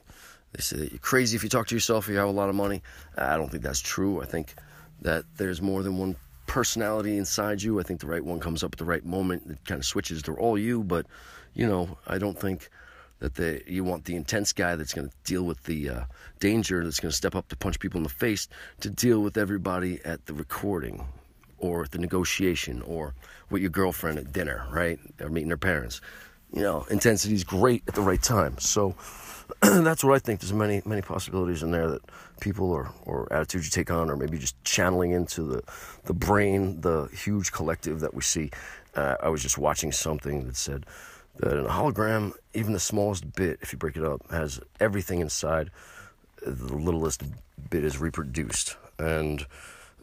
They 0.55 0.63
say 0.63 0.79
that 0.79 0.93
you're 0.93 0.99
crazy 0.99 1.37
if 1.37 1.43
you 1.43 1.51
talk 1.51 1.67
to 1.67 1.75
yourself 1.75 2.09
or 2.09 2.13
you 2.13 2.19
have 2.19 2.29
a 2.29 2.33
lot 2.33 2.49
of 2.49 2.55
money. 2.55 2.83
I 3.17 3.37
don't 3.37 3.51
think 3.51 3.63
that's 3.63 3.81
true. 3.81 4.23
I 4.23 4.25
think 4.25 4.55
that 5.03 5.27
there's 5.37 5.61
more 5.61 5.83
than 5.83 5.99
one 5.99 6.17
personality 6.47 7.19
inside 7.19 7.61
you. 7.61 7.79
I 7.79 7.83
think 7.83 8.01
the 8.01 8.07
right 8.07 8.25
one 8.25 8.41
comes 8.41 8.65
up 8.65 8.73
at 8.73 8.79
the 8.79 8.87
right 8.87 9.05
moment. 9.05 9.43
It 9.51 9.59
kind 9.67 9.79
of 9.79 9.85
switches. 9.85 10.23
They're 10.23 10.41
all 10.41 10.57
you, 10.57 10.83
but 10.83 11.05
you 11.53 11.69
know, 11.69 11.99
I 12.07 12.17
don't 12.17 12.39
think 12.39 12.71
that 13.23 13.37
they, 13.37 13.63
you 13.69 13.85
want 13.85 14.05
the 14.05 14.17
intense 14.17 14.53
guy 14.53 14.75
that's 14.75 14.93
going 14.93 15.09
to 15.09 15.15
deal 15.23 15.45
with 15.45 15.63
the 15.63 15.89
uh, 15.89 16.01
danger, 16.41 16.83
that's 16.83 16.99
going 16.99 17.11
to 17.11 17.17
step 17.17 17.37
up 17.37 17.49
to 17.49 17.57
punch 17.57 17.79
people 17.79 17.99
in 17.99 18.03
the 18.03 18.09
face, 18.09 18.49
to 18.81 18.91
deal 18.91 19.21
with 19.21 19.39
everybody 19.39 20.01
at 20.05 20.27
the 20.27 20.35
recording 20.35 21.07
or 21.59 21.85
at 21.85 21.93
the 21.93 21.99
negotiation 21.99 22.83
or 22.83 23.15
with 23.49 23.63
your 23.63 23.71
girlfriend 23.71 24.19
at 24.19 24.33
dinner, 24.33 24.67
right? 24.73 24.99
Or 25.21 25.29
meeting 25.29 25.51
her 25.51 25.57
parents. 25.57 26.01
You 26.53 26.63
know, 26.63 26.85
intensity 26.91 27.35
is 27.35 27.45
great 27.45 27.85
at 27.87 27.95
the 27.95 28.03
right 28.03 28.21
time. 28.21 28.59
So 28.59 28.97
that's 29.63 30.03
what 30.03 30.15
I 30.15 30.19
think. 30.19 30.41
There's 30.41 30.53
many, 30.53 30.83
many 30.85 31.01
possibilities 31.01 31.63
in 31.63 31.71
there 31.71 31.89
that 31.91 32.03
people 32.41 32.73
or, 32.73 32.91
or 33.07 33.33
attitudes 33.33 33.67
you 33.67 33.71
take 33.71 33.93
on, 33.93 34.11
or 34.11 34.17
maybe 34.17 34.37
just 34.37 34.61
channeling 34.65 35.13
into 35.13 35.45
the, 35.45 35.63
the 36.07 36.13
brain, 36.13 36.81
the 36.81 37.09
huge 37.17 37.53
collective 37.53 38.01
that 38.01 38.15
we 38.15 38.23
see. 38.23 38.51
Uh, 38.97 39.15
I 39.23 39.29
was 39.29 39.43
just 39.43 39.59
watching 39.59 39.93
something 39.93 40.49
that 40.49 40.57
said, 40.57 40.87
that 41.37 41.57
in 41.59 41.67
a 41.67 41.71
hologram, 41.71 42.33
even 42.55 42.73
the 42.73 42.81
smallest 42.81 43.35
bit, 43.35 43.59
if 43.63 43.73
you 43.73 43.79
break 43.79 43.97
it 43.97 44.05
up, 44.05 44.31
has 44.31 44.61
everything 44.81 45.21
inside. 45.21 45.71
The 46.45 46.75
littlest 46.75 47.23
bit 47.71 47.85
is 47.85 47.99
reproduced. 47.99 48.77
And 48.99 49.47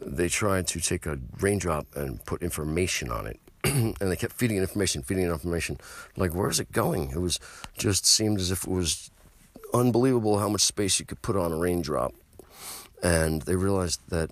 they 0.00 0.28
tried 0.28 0.66
to 0.68 0.80
take 0.80 1.06
a 1.06 1.18
raindrop 1.40 1.86
and 1.94 2.24
put 2.24 2.42
information 2.42 3.10
on 3.10 3.26
it. 3.26 3.40
and 3.64 3.94
they 4.00 4.16
kept 4.16 4.32
feeding 4.32 4.56
it 4.56 4.62
information, 4.62 5.02
feeding 5.02 5.24
it 5.24 5.30
information. 5.30 5.78
Like, 6.16 6.34
where's 6.34 6.60
it 6.60 6.72
going? 6.72 7.10
It 7.10 7.18
was 7.18 7.38
just 7.76 8.06
seemed 8.06 8.40
as 8.40 8.50
if 8.50 8.64
it 8.64 8.70
was 8.70 9.10
unbelievable 9.74 10.38
how 10.38 10.48
much 10.48 10.62
space 10.62 10.98
you 10.98 11.06
could 11.06 11.22
put 11.22 11.36
on 11.36 11.52
a 11.52 11.56
raindrop. 11.56 12.14
And 13.02 13.42
they 13.42 13.56
realized 13.56 14.00
that 14.08 14.30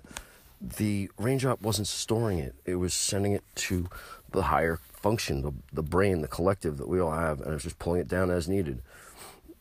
the 0.61 1.09
raindrop 1.17 1.61
wasn't 1.61 1.87
storing 1.87 2.39
it, 2.39 2.53
it 2.65 2.75
was 2.75 2.93
sending 2.93 3.31
it 3.31 3.43
to 3.55 3.87
the 4.31 4.43
higher 4.43 4.79
function, 5.01 5.41
the, 5.41 5.53
the 5.73 5.83
brain, 5.83 6.21
the 6.21 6.27
collective 6.27 6.77
that 6.77 6.87
we 6.87 6.99
all 6.99 7.11
have, 7.11 7.41
and 7.41 7.53
it's 7.53 7.63
just 7.63 7.79
pulling 7.79 8.01
it 8.01 8.07
down 8.07 8.29
as 8.29 8.47
needed. 8.47 8.81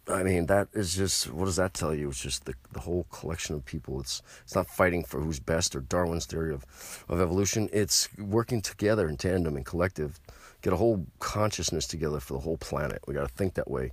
I 0.08 0.22
mean, 0.22 0.46
that 0.46 0.68
is 0.72 0.96
just 0.96 1.30
what 1.30 1.44
does 1.44 1.56
that 1.56 1.74
tell 1.74 1.94
you? 1.94 2.08
It's 2.08 2.20
just 2.20 2.46
the, 2.46 2.54
the 2.72 2.80
whole 2.80 3.04
collection 3.10 3.54
of 3.54 3.64
people. 3.64 4.00
It's 4.00 4.22
it's 4.42 4.54
not 4.54 4.66
fighting 4.66 5.04
for 5.04 5.20
who's 5.20 5.38
best 5.38 5.76
or 5.76 5.80
Darwin's 5.80 6.24
theory 6.24 6.54
of, 6.54 6.64
of 7.08 7.20
evolution. 7.20 7.68
It's 7.72 8.08
working 8.16 8.62
together 8.62 9.08
in 9.08 9.18
tandem 9.18 9.56
and 9.56 9.66
collective, 9.66 10.18
get 10.62 10.72
a 10.72 10.76
whole 10.76 11.06
consciousness 11.18 11.86
together 11.86 12.20
for 12.20 12.32
the 12.34 12.40
whole 12.40 12.56
planet. 12.56 13.02
We 13.06 13.14
got 13.14 13.28
to 13.28 13.34
think 13.34 13.54
that 13.54 13.70
way, 13.70 13.92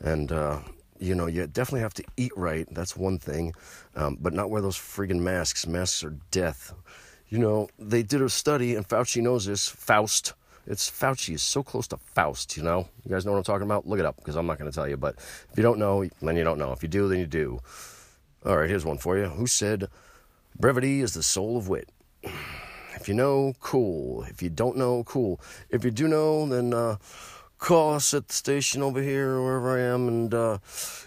and 0.00 0.32
uh, 0.32 0.60
you 0.98 1.14
know, 1.14 1.26
you 1.26 1.46
definitely 1.46 1.80
have 1.80 1.94
to 1.94 2.04
eat 2.16 2.32
right. 2.36 2.66
That's 2.70 2.96
one 2.96 3.18
thing, 3.18 3.54
um, 3.96 4.16
but 4.20 4.32
not 4.32 4.50
wear 4.50 4.62
those 4.62 4.76
friggin' 4.76 5.20
masks. 5.20 5.66
Masks 5.66 6.04
are 6.04 6.16
death. 6.30 6.72
You 7.28 7.38
know, 7.38 7.68
they 7.78 8.02
did 8.02 8.22
a 8.22 8.28
study, 8.28 8.74
and 8.76 8.86
Fauci 8.88 9.22
knows 9.22 9.46
this. 9.46 9.68
Faust 9.68 10.34
it's 10.66 10.90
Fauci 10.90 11.34
is 11.34 11.42
so 11.42 11.62
close 11.62 11.86
to 11.88 11.96
Faust, 11.96 12.56
you 12.56 12.62
know? 12.62 12.88
You 13.04 13.10
guys 13.10 13.24
know 13.24 13.32
what 13.32 13.38
I'm 13.38 13.44
talking 13.44 13.66
about? 13.66 13.86
Look 13.86 13.98
it 13.98 14.06
up 14.06 14.16
because 14.16 14.36
I'm 14.36 14.46
not 14.46 14.58
going 14.58 14.70
to 14.70 14.74
tell 14.74 14.88
you. 14.88 14.96
But 14.96 15.16
if 15.16 15.52
you 15.56 15.62
don't 15.62 15.78
know, 15.78 16.04
then 16.22 16.36
you 16.36 16.44
don't 16.44 16.58
know. 16.58 16.72
If 16.72 16.82
you 16.82 16.88
do, 16.88 17.08
then 17.08 17.18
you 17.18 17.26
do. 17.26 17.60
All 18.44 18.56
right, 18.56 18.68
here's 18.68 18.84
one 18.84 18.98
for 18.98 19.18
you. 19.18 19.26
Who 19.26 19.46
said 19.46 19.88
brevity 20.58 21.00
is 21.00 21.14
the 21.14 21.22
soul 21.22 21.56
of 21.56 21.68
wit? 21.68 21.88
If 22.92 23.08
you 23.08 23.14
know, 23.14 23.54
cool. 23.60 24.24
If 24.24 24.42
you 24.42 24.50
don't 24.50 24.76
know, 24.76 25.04
cool. 25.04 25.40
If 25.70 25.86
you 25.86 25.90
do 25.90 26.06
know, 26.06 26.46
then 26.46 26.74
uh, 26.74 26.96
call 27.56 27.94
us 27.94 28.12
at 28.12 28.28
the 28.28 28.34
station 28.34 28.82
over 28.82 29.00
here 29.00 29.30
or 29.30 29.42
wherever 29.42 29.78
I 29.78 29.94
am, 29.94 30.06
and 30.06 30.34
uh, 30.34 30.58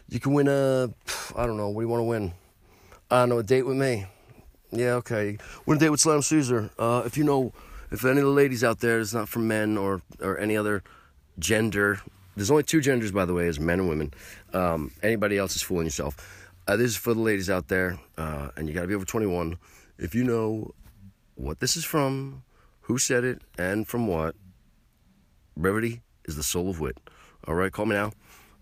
you 0.10 0.19
can 0.19 0.33
win 0.33 0.48
a. 0.48 0.89
I 1.36 1.45
don't 1.45 1.55
know. 1.55 1.69
What 1.69 1.81
do 1.81 1.86
you 1.86 1.89
want 1.89 2.00
to 2.00 2.05
win? 2.05 2.33
I 3.12 3.19
don't 3.19 3.29
know. 3.29 3.38
A 3.38 3.43
date 3.43 3.67
with 3.67 3.77
me. 3.77 4.07
Yeah, 4.72 4.93
okay. 4.93 5.38
Win 5.67 5.77
a 5.77 5.79
date 5.79 5.89
with 5.91 6.00
Slam 6.00 6.24
Caesar. 6.24 6.72
Uh, 6.79 7.03
if 7.05 7.15
you 7.15 7.25
know 7.25 7.53
if 7.94 8.04
any 8.04 8.20
of 8.20 8.26
the 8.26 8.32
ladies 8.32 8.64
out 8.64 8.80
there 8.80 9.00
is 9.00 9.14
not 9.14 9.30
for 9.30 9.40
men 9.40 9.78
or 9.78 10.02
or 10.20 10.38
any 10.40 10.58
other 10.58 10.84
gender, 11.40 12.02
there's 12.36 12.50
only 12.50 12.64
two 12.64 12.82
genders 12.82 13.12
by 13.12 13.24
the 13.24 13.34
way, 13.34 13.48
is 13.48 13.60
men 13.60 13.80
and 13.80 13.88
women. 13.88 14.14
Um, 14.52 14.92
anybody 15.04 15.38
else 15.38 15.56
is 15.56 15.62
fooling 15.62 15.86
yourself. 15.86 16.18
Uh, 16.68 16.76
this 16.76 16.92
is 16.92 16.98
for 16.98 17.14
the 17.14 17.22
ladies 17.22 17.50
out 17.50 17.68
there, 17.68 18.00
uh, 18.18 18.50
and 18.58 18.68
you 18.68 18.74
got 18.74 18.82
to 18.82 18.88
be 18.88 18.96
over 18.96 19.06
21. 19.06 19.58
If 20.00 20.16
you 20.16 20.24
know 20.24 20.74
what 21.36 21.60
this 21.60 21.76
is 21.76 21.86
from, 21.86 22.44
who 22.82 22.98
said 22.98 23.24
it, 23.24 23.42
and 23.58 23.88
from 23.88 24.08
what, 24.08 24.36
brevity 25.56 26.02
is 26.26 26.36
the 26.36 26.44
soul 26.44 26.70
of 26.70 26.80
wit. 26.80 26.98
All 27.48 27.54
right, 27.54 27.72
call 27.72 27.86
me 27.86 27.96
now. 27.96 28.12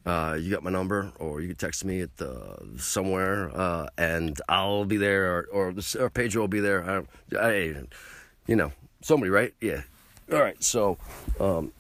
Uh, 0.04 0.34
you 0.34 0.50
got 0.50 0.64
my 0.64 0.72
number, 0.72 1.14
or 1.20 1.42
you 1.42 1.48
can 1.48 1.58
text 1.58 1.86
me 1.86 2.02
at 2.02 2.10
uh, 2.20 2.56
somewhere, 2.78 3.52
uh, 3.56 3.88
and 3.98 4.42
I'll 4.50 4.86
be 4.86 4.98
there, 4.98 5.32
or 5.32 5.48
or, 5.54 5.74
or 6.00 6.10
Pedro 6.10 6.42
will 6.42 6.48
be 6.48 6.60
there. 6.60 7.06
I, 7.34 7.38
I, 7.38 7.84
you 8.48 8.56
know, 8.56 8.72
Somebody, 9.01 9.29
right? 9.29 9.53
Yeah. 9.60 9.81
All 10.31 10.39
right. 10.39 10.62
So, 10.63 10.98
um, 11.39 11.72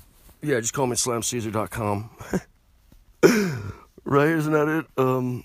yeah, 0.41 0.59
just 0.59 0.73
call 0.73 0.87
me 0.87 0.95
slamcaesar.com. 0.95 2.09
right? 4.03 4.27
Isn't 4.29 4.53
that 4.53 4.67
it? 4.67 4.85
Um, 4.97 5.43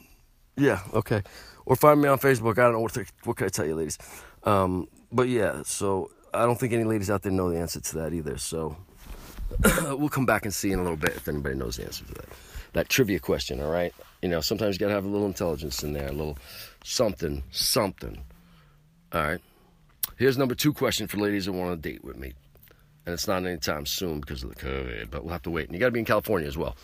yeah. 0.56 0.80
Okay. 0.94 1.22
Or 1.66 1.76
find 1.76 2.00
me 2.00 2.08
on 2.08 2.18
Facebook. 2.18 2.58
I 2.58 2.64
don't 2.64 2.72
know 2.72 2.80
what 2.80 2.96
what 3.24 3.36
can 3.36 3.46
I 3.46 3.50
tell 3.50 3.66
you, 3.66 3.74
ladies. 3.74 3.98
Um, 4.44 4.88
but 5.12 5.28
yeah. 5.28 5.62
So 5.64 6.10
I 6.32 6.44
don't 6.46 6.58
think 6.58 6.72
any 6.72 6.84
ladies 6.84 7.10
out 7.10 7.22
there 7.22 7.32
know 7.32 7.50
the 7.50 7.58
answer 7.58 7.80
to 7.80 7.96
that 7.98 8.12
either. 8.12 8.38
So 8.38 8.76
we'll 9.88 10.08
come 10.08 10.26
back 10.26 10.44
and 10.44 10.54
see 10.54 10.72
in 10.72 10.78
a 10.78 10.82
little 10.82 10.96
bit 10.96 11.10
if 11.10 11.28
anybody 11.28 11.56
knows 11.56 11.76
the 11.76 11.84
answer 11.84 12.04
to 12.04 12.14
that. 12.14 12.26
That 12.72 12.88
trivia 12.88 13.18
question. 13.18 13.60
All 13.60 13.70
right. 13.70 13.94
You 14.22 14.28
know, 14.28 14.40
sometimes 14.40 14.76
you 14.76 14.80
gotta 14.80 14.94
have 14.94 15.04
a 15.04 15.08
little 15.08 15.26
intelligence 15.26 15.82
in 15.82 15.92
there, 15.92 16.08
a 16.08 16.12
little 16.12 16.38
something, 16.84 17.42
something. 17.50 18.22
All 19.12 19.22
right. 19.22 19.40
Here's 20.16 20.38
number 20.38 20.54
two 20.54 20.72
question 20.72 21.06
for 21.06 21.18
ladies 21.18 21.44
that 21.44 21.52
want 21.52 21.82
to 21.82 21.88
date 21.90 22.02
with 22.02 22.16
me. 22.16 22.32
And 23.04 23.12
it's 23.12 23.28
not 23.28 23.44
anytime 23.44 23.84
soon 23.84 24.20
because 24.20 24.42
of 24.42 24.48
the 24.48 24.56
COVID, 24.56 25.10
but 25.10 25.22
we'll 25.22 25.32
have 25.32 25.42
to 25.42 25.50
wait. 25.50 25.66
And 25.66 25.74
you 25.74 25.78
got 25.78 25.86
to 25.86 25.92
be 25.92 25.98
in 25.98 26.06
California 26.06 26.48
as 26.48 26.56
well. 26.56 26.74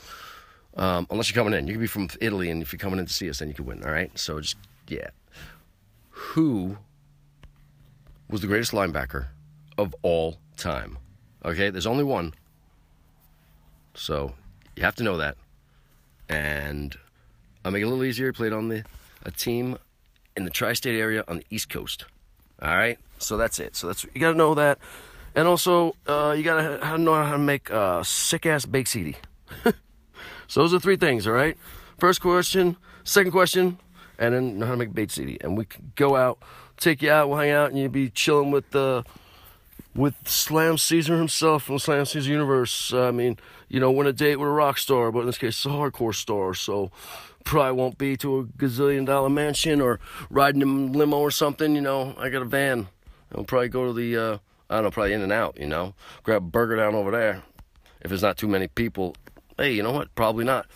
Um, 0.76 1.06
unless 1.10 1.30
you're 1.30 1.42
coming 1.42 1.58
in. 1.58 1.66
You 1.66 1.74
can 1.74 1.80
be 1.80 1.86
from 1.86 2.08
Italy, 2.20 2.50
and 2.50 2.62
if 2.62 2.72
you're 2.72 2.78
coming 2.78 2.98
in 2.98 3.06
to 3.06 3.12
see 3.12 3.28
us, 3.28 3.38
then 3.38 3.48
you 3.48 3.54
can 3.54 3.64
win. 3.64 3.82
All 3.82 3.90
right? 3.90 4.16
So 4.18 4.38
just, 4.40 4.56
yeah. 4.86 5.08
Who 6.10 6.76
was 8.28 8.42
the 8.42 8.46
greatest 8.46 8.72
linebacker 8.72 9.28
of 9.78 9.94
all 10.02 10.36
time? 10.56 10.98
Okay? 11.44 11.70
There's 11.70 11.86
only 11.86 12.04
one. 12.04 12.34
So 13.94 14.34
you 14.76 14.82
have 14.82 14.96
to 14.96 15.02
know 15.02 15.16
that. 15.16 15.36
And 16.28 16.96
I'll 17.64 17.72
make 17.72 17.82
it 17.82 17.86
a 17.86 17.88
little 17.88 18.04
easier. 18.04 18.32
Played 18.32 18.52
on 18.52 18.68
the 18.68 18.84
a 19.24 19.30
team 19.30 19.78
in 20.36 20.44
the 20.44 20.50
tri-state 20.50 20.98
area 20.98 21.24
on 21.28 21.38
the 21.38 21.46
East 21.50 21.70
Coast. 21.70 22.04
All 22.62 22.76
right, 22.76 22.98
so 23.18 23.36
that's 23.36 23.58
it. 23.58 23.74
So 23.74 23.88
that's 23.88 24.04
you 24.14 24.20
got 24.20 24.32
to 24.32 24.38
know 24.38 24.54
that, 24.54 24.78
and 25.34 25.48
also 25.48 25.96
uh, 26.06 26.32
you 26.36 26.44
got 26.44 26.80
to 26.80 26.98
know 26.98 27.14
how 27.14 27.32
to 27.32 27.38
make 27.38 27.70
a 27.70 28.04
sick 28.04 28.46
ass 28.46 28.64
baked 28.64 28.90
ziti. 28.90 29.16
so 30.46 30.60
those 30.60 30.72
are 30.72 30.78
three 30.78 30.96
things. 30.96 31.26
All 31.26 31.32
right. 31.32 31.56
First 31.98 32.20
question, 32.20 32.76
second 33.02 33.32
question, 33.32 33.78
and 34.16 34.34
then 34.34 34.58
know 34.60 34.66
how 34.66 34.72
to 34.72 34.78
make 34.78 34.94
baked 34.94 35.16
ziti. 35.16 35.42
And 35.42 35.56
we 35.56 35.64
can 35.64 35.92
go 35.96 36.14
out, 36.14 36.38
take 36.76 37.02
you 37.02 37.10
out, 37.10 37.28
we'll 37.28 37.38
hang 37.38 37.50
out, 37.50 37.70
and 37.70 37.78
you'll 37.78 37.90
be 37.90 38.10
chilling 38.10 38.50
with 38.50 38.70
the. 38.70 39.04
Uh, 39.06 39.10
with 39.94 40.14
Slam 40.26 40.78
Caesar 40.78 41.18
himself 41.18 41.64
from 41.64 41.78
Slam 41.78 42.06
Caesar 42.06 42.30
universe. 42.30 42.94
I 42.94 43.10
mean, 43.10 43.38
you 43.68 43.78
know, 43.78 43.90
win 43.90 44.06
a 44.06 44.12
date 44.12 44.36
with 44.36 44.48
a 44.48 44.52
rock 44.52 44.78
star, 44.78 45.12
but 45.12 45.20
in 45.20 45.26
this 45.26 45.36
case, 45.36 45.50
it's 45.50 45.66
a 45.66 45.68
hardcore 45.68 46.14
star. 46.14 46.54
So 46.54 46.90
probably 47.44 47.72
won't 47.72 47.98
be 47.98 48.16
to 48.18 48.38
a 48.40 48.44
gazillion 48.44 49.06
dollar 49.06 49.28
mansion 49.28 49.80
or 49.80 50.00
riding 50.30 50.62
a 50.62 50.66
limo 50.66 51.18
or 51.18 51.30
something. 51.30 51.74
You 51.74 51.80
know, 51.80 52.14
I 52.18 52.28
got 52.28 52.42
a 52.42 52.46
van. 52.46 52.88
I'll 53.34 53.44
probably 53.44 53.68
go 53.68 53.86
to 53.86 53.92
the, 53.92 54.16
uh, 54.16 54.38
I 54.68 54.76
don't 54.76 54.84
know, 54.84 54.90
probably 54.90 55.12
in 55.14 55.22
and 55.22 55.32
out, 55.32 55.58
you 55.58 55.66
know, 55.66 55.94
grab 56.22 56.42
a 56.42 56.46
burger 56.46 56.76
down 56.76 56.94
over 56.94 57.10
there. 57.10 57.42
If 58.00 58.08
there's 58.08 58.22
not 58.22 58.36
too 58.36 58.48
many 58.48 58.68
people, 58.68 59.16
hey, 59.56 59.72
you 59.72 59.82
know 59.82 59.92
what? 59.92 60.14
Probably 60.14 60.44
not. 60.44 60.66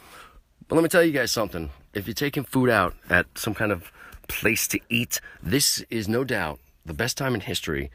But 0.68 0.76
let 0.76 0.82
me 0.82 0.88
tell 0.88 1.02
you 1.02 1.12
guys 1.12 1.32
something. 1.32 1.70
If 1.92 2.06
you're 2.06 2.14
taking 2.14 2.44
food 2.44 2.70
out 2.70 2.94
at 3.08 3.26
some 3.36 3.54
kind 3.54 3.72
of 3.72 3.92
place 4.28 4.66
to 4.68 4.80
eat, 4.88 5.20
this 5.42 5.84
is 5.90 6.08
no 6.08 6.24
doubt 6.24 6.60
the 6.84 6.94
best 6.94 7.16
time 7.16 7.34
in 7.34 7.40
history 7.40 7.90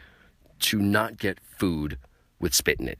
to 0.60 0.80
not 0.80 1.18
get 1.18 1.40
food 1.58 1.98
with 2.40 2.54
spit 2.54 2.80
in 2.80 2.88
it. 2.88 3.00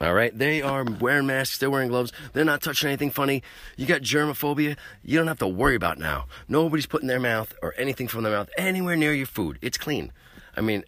All 0.00 0.14
right, 0.14 0.36
they 0.36 0.62
are 0.62 0.82
wearing 0.82 1.26
masks, 1.26 1.58
they're 1.58 1.70
wearing 1.70 1.90
gloves, 1.90 2.10
they're 2.32 2.44
not 2.44 2.62
touching 2.62 2.88
anything 2.88 3.10
funny. 3.10 3.42
You 3.76 3.84
got 3.84 4.00
germophobia, 4.00 4.78
you 5.04 5.18
don't 5.18 5.26
have 5.26 5.40
to 5.40 5.46
worry 5.46 5.74
about 5.74 5.98
now. 5.98 6.26
Nobody's 6.48 6.86
putting 6.86 7.06
their 7.06 7.20
mouth 7.20 7.52
or 7.62 7.74
anything 7.76 8.08
from 8.08 8.22
their 8.22 8.32
mouth 8.32 8.48
anywhere 8.56 8.96
near 8.96 9.12
your 9.12 9.26
food. 9.26 9.58
It's 9.60 9.76
clean. 9.76 10.10
I 10.56 10.62
mean, 10.62 10.84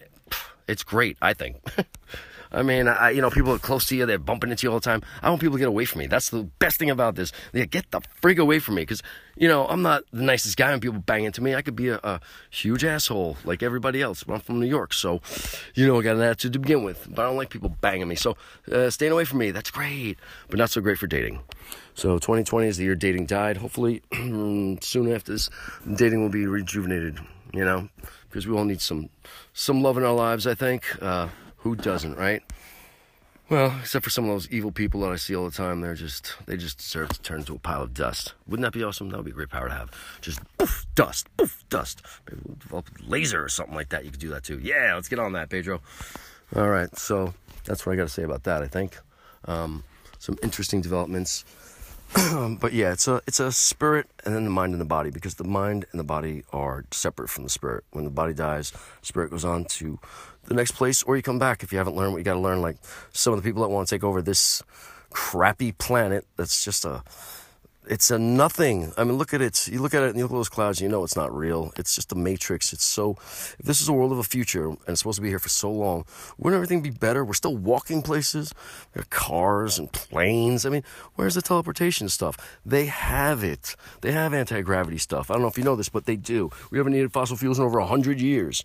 it's 0.66 0.82
great, 0.82 1.18
I 1.20 1.34
think. 1.34 1.56
I 2.52 2.62
mean, 2.62 2.86
I, 2.86 3.10
you 3.10 3.22
know, 3.22 3.30
people 3.30 3.52
are 3.52 3.58
close 3.58 3.86
to 3.86 3.96
you, 3.96 4.04
they're 4.04 4.18
bumping 4.18 4.50
into 4.50 4.66
you 4.66 4.72
all 4.72 4.78
the 4.78 4.84
time. 4.84 5.02
I 5.22 5.30
want 5.30 5.40
people 5.40 5.56
to 5.56 5.58
get 5.58 5.68
away 5.68 5.86
from 5.86 6.00
me. 6.00 6.06
That's 6.06 6.28
the 6.28 6.44
best 6.58 6.78
thing 6.78 6.90
about 6.90 7.14
this. 7.14 7.32
They 7.52 7.66
get 7.66 7.90
the 7.90 8.00
frig 8.20 8.38
away 8.38 8.58
from 8.58 8.74
me 8.74 8.82
because, 8.82 9.02
you 9.36 9.48
know, 9.48 9.66
I'm 9.66 9.80
not 9.82 10.02
the 10.12 10.22
nicest 10.22 10.56
guy 10.56 10.70
when 10.70 10.80
people 10.80 10.98
bang 10.98 11.24
into 11.24 11.42
me. 11.42 11.54
I 11.54 11.62
could 11.62 11.76
be 11.76 11.88
a, 11.88 11.98
a 12.02 12.20
huge 12.50 12.84
asshole 12.84 13.38
like 13.44 13.62
everybody 13.62 14.02
else. 14.02 14.24
I'm 14.28 14.40
from 14.40 14.60
New 14.60 14.66
York, 14.66 14.92
so, 14.92 15.20
you 15.74 15.86
know, 15.86 15.98
I 15.98 16.02
got 16.02 16.16
an 16.16 16.22
attitude 16.22 16.52
to 16.52 16.58
begin 16.58 16.84
with. 16.84 17.08
But 17.10 17.22
I 17.22 17.28
don't 17.28 17.36
like 17.36 17.50
people 17.50 17.70
banging 17.80 18.08
me. 18.08 18.16
So, 18.16 18.36
uh, 18.70 18.90
staying 18.90 19.12
away 19.12 19.24
from 19.24 19.38
me, 19.38 19.50
that's 19.50 19.70
great, 19.70 20.18
but 20.48 20.58
not 20.58 20.70
so 20.70 20.80
great 20.80 20.98
for 20.98 21.06
dating. 21.06 21.40
So, 21.94 22.18
2020 22.18 22.68
is 22.68 22.76
the 22.76 22.84
year 22.84 22.94
dating 22.94 23.26
died. 23.26 23.56
Hopefully, 23.56 24.02
soon 24.12 25.12
after 25.12 25.32
this, 25.32 25.48
dating 25.94 26.20
will 26.20 26.30
be 26.30 26.46
rejuvenated, 26.46 27.18
you 27.54 27.64
know, 27.64 27.88
because 28.28 28.46
we 28.46 28.56
all 28.56 28.64
need 28.64 28.80
some 28.80 29.08
some 29.54 29.82
love 29.82 29.96
in 29.96 30.04
our 30.04 30.14
lives, 30.14 30.46
I 30.46 30.54
think. 30.54 30.84
Uh, 31.02 31.28
who 31.62 31.76
doesn't, 31.76 32.16
right? 32.16 32.42
Well, 33.48 33.76
except 33.80 34.04
for 34.04 34.10
some 34.10 34.24
of 34.24 34.30
those 34.30 34.48
evil 34.48 34.72
people 34.72 35.00
that 35.00 35.10
I 35.10 35.16
see 35.16 35.36
all 35.36 35.44
the 35.44 35.50
time, 35.50 35.80
they're 35.80 35.94
just 35.94 36.34
they 36.46 36.56
just 36.56 36.78
deserve 36.78 37.10
to 37.10 37.20
turn 37.20 37.40
into 37.40 37.54
a 37.54 37.58
pile 37.58 37.82
of 37.82 37.92
dust. 37.92 38.34
Wouldn't 38.46 38.64
that 38.64 38.72
be 38.72 38.82
awesome? 38.82 39.10
That 39.10 39.18
would 39.18 39.26
be 39.26 39.32
a 39.32 39.34
great 39.34 39.50
power 39.50 39.68
to 39.68 39.74
have. 39.74 39.90
Just 40.20 40.40
poof, 40.56 40.86
dust, 40.94 41.28
poof, 41.36 41.62
dust. 41.68 42.02
Maybe 42.28 42.40
we'll 42.46 42.56
develop 42.56 42.88
a 42.98 43.10
laser 43.10 43.44
or 43.44 43.48
something 43.48 43.74
like 43.74 43.90
that. 43.90 44.04
You 44.04 44.10
could 44.10 44.20
do 44.20 44.30
that 44.30 44.44
too. 44.44 44.58
Yeah, 44.62 44.94
let's 44.94 45.08
get 45.08 45.18
on 45.18 45.32
that, 45.32 45.50
Pedro. 45.50 45.80
All 46.56 46.70
right, 46.70 46.96
so 46.96 47.34
that's 47.64 47.84
what 47.84 47.92
I 47.92 47.96
got 47.96 48.04
to 48.04 48.08
say 48.08 48.22
about 48.22 48.44
that. 48.44 48.62
I 48.62 48.68
think 48.68 48.98
um, 49.44 49.84
some 50.18 50.38
interesting 50.42 50.80
developments. 50.80 51.44
but 52.60 52.72
yeah, 52.72 52.92
it's 52.92 53.08
a 53.08 53.22
it's 53.26 53.40
a 53.40 53.50
spirit 53.50 54.06
and 54.24 54.34
then 54.34 54.44
the 54.44 54.50
mind 54.50 54.72
and 54.72 54.80
the 54.80 54.86
body 54.86 55.10
because 55.10 55.36
the 55.36 55.44
mind 55.44 55.86
and 55.92 55.98
the 55.98 56.04
body 56.04 56.44
are 56.52 56.84
separate 56.90 57.30
from 57.30 57.44
the 57.44 57.50
spirit. 57.50 57.84
When 57.92 58.04
the 58.04 58.10
body 58.10 58.34
dies, 58.34 58.72
spirit 59.00 59.30
goes 59.30 59.44
on 59.44 59.64
to 59.66 59.98
the 60.44 60.54
next 60.54 60.72
place, 60.72 61.02
or 61.02 61.16
you 61.16 61.22
come 61.22 61.38
back 61.38 61.62
if 61.62 61.72
you 61.72 61.78
haven't 61.78 61.96
learned 61.96 62.12
what 62.12 62.18
you 62.18 62.24
got 62.24 62.34
to 62.34 62.40
learn. 62.40 62.60
Like 62.60 62.76
some 63.12 63.32
of 63.32 63.42
the 63.42 63.48
people 63.48 63.62
that 63.62 63.68
want 63.68 63.88
to 63.88 63.94
take 63.94 64.04
over 64.04 64.20
this 64.20 64.62
crappy 65.10 65.72
planet 65.72 66.26
that's 66.36 66.64
just 66.64 66.84
a 66.84 67.02
it's 67.88 68.10
a 68.10 68.18
nothing. 68.18 68.92
I 68.96 69.04
mean, 69.04 69.18
look 69.18 69.34
at 69.34 69.40
it. 69.40 69.68
You 69.68 69.80
look 69.80 69.94
at 69.94 70.02
it 70.02 70.10
and 70.10 70.16
you 70.16 70.24
look 70.24 70.32
at 70.32 70.36
those 70.36 70.48
clouds, 70.48 70.80
and 70.80 70.88
you 70.88 70.92
know 70.92 71.02
it's 71.04 71.16
not 71.16 71.34
real. 71.34 71.72
It's 71.76 71.94
just 71.94 72.12
a 72.12 72.14
matrix. 72.14 72.72
It's 72.72 72.84
so, 72.84 73.16
if 73.18 73.58
this 73.64 73.80
is 73.80 73.88
a 73.88 73.92
world 73.92 74.12
of 74.12 74.18
a 74.18 74.24
future 74.24 74.66
and 74.66 74.78
it's 74.86 75.00
supposed 75.00 75.16
to 75.16 75.22
be 75.22 75.28
here 75.28 75.38
for 75.38 75.48
so 75.48 75.70
long, 75.70 76.04
wouldn't 76.38 76.56
everything 76.56 76.80
be 76.80 76.90
better? 76.90 77.24
We're 77.24 77.32
still 77.34 77.56
walking 77.56 78.02
places. 78.02 78.54
We 78.94 79.00
have 79.00 79.10
cars 79.10 79.78
and 79.78 79.90
planes. 79.92 80.64
I 80.64 80.70
mean, 80.70 80.84
where's 81.16 81.34
the 81.34 81.42
teleportation 81.42 82.08
stuff? 82.08 82.36
They 82.64 82.86
have 82.86 83.42
it. 83.42 83.74
They 84.00 84.12
have 84.12 84.32
anti 84.32 84.62
gravity 84.62 84.98
stuff. 84.98 85.30
I 85.30 85.34
don't 85.34 85.42
know 85.42 85.48
if 85.48 85.58
you 85.58 85.64
know 85.64 85.76
this, 85.76 85.88
but 85.88 86.06
they 86.06 86.16
do. 86.16 86.50
We 86.70 86.78
haven't 86.78 86.92
needed 86.92 87.12
fossil 87.12 87.36
fuels 87.36 87.58
in 87.58 87.64
over 87.64 87.80
100 87.80 88.20
years. 88.20 88.64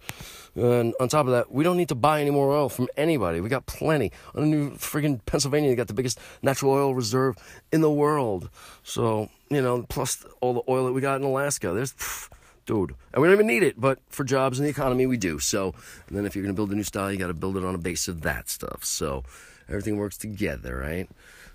And 0.57 0.95
on 0.99 1.07
top 1.07 1.27
of 1.27 1.33
that, 1.33 1.51
we 1.51 1.63
don't 1.63 1.77
need 1.77 1.89
to 1.89 1.95
buy 1.95 2.19
any 2.19 2.31
more 2.31 2.51
oil 2.51 2.67
from 2.67 2.87
anybody. 2.97 3.41
We 3.41 3.47
got 3.47 3.67
plenty. 3.67 4.11
On 4.33 4.49
new 4.49 4.71
friggin' 4.71 5.23
Pennsylvania, 5.27 5.69
they 5.69 5.75
got 5.75 5.87
the 5.87 5.93
biggest 5.93 6.19
natural 6.41 6.71
oil 6.71 6.95
reserve 6.95 7.37
in 7.71 7.81
the 7.81 7.91
world. 7.91 8.49
So, 8.81 9.29
you 9.49 9.61
know, 9.61 9.83
plus 9.83 10.25
all 10.41 10.55
the 10.55 10.63
oil 10.67 10.87
that 10.87 10.93
we 10.93 11.01
got 11.01 11.21
in 11.21 11.23
Alaska. 11.23 11.73
There's, 11.73 11.93
pff, 11.93 12.29
dude. 12.65 12.95
And 13.13 13.21
we 13.21 13.27
don't 13.27 13.35
even 13.35 13.45
need 13.45 13.61
it, 13.61 13.79
but 13.79 13.99
for 14.09 14.23
jobs 14.23 14.57
and 14.57 14.65
the 14.65 14.71
economy, 14.71 15.05
we 15.05 15.17
do. 15.17 15.37
So, 15.37 15.75
and 16.07 16.17
then 16.17 16.25
if 16.25 16.35
you're 16.35 16.43
going 16.43 16.55
to 16.55 16.57
build 16.57 16.71
a 16.71 16.75
new 16.75 16.83
style, 16.83 17.11
you 17.11 17.19
got 17.19 17.27
to 17.27 17.35
build 17.35 17.55
it 17.55 17.63
on 17.63 17.75
a 17.75 17.79
base 17.79 18.07
of 18.07 18.21
that 18.21 18.49
stuff. 18.49 18.83
So, 18.83 19.23
everything 19.69 19.97
works 19.97 20.17
together, 20.17 20.75
right? 20.75 21.07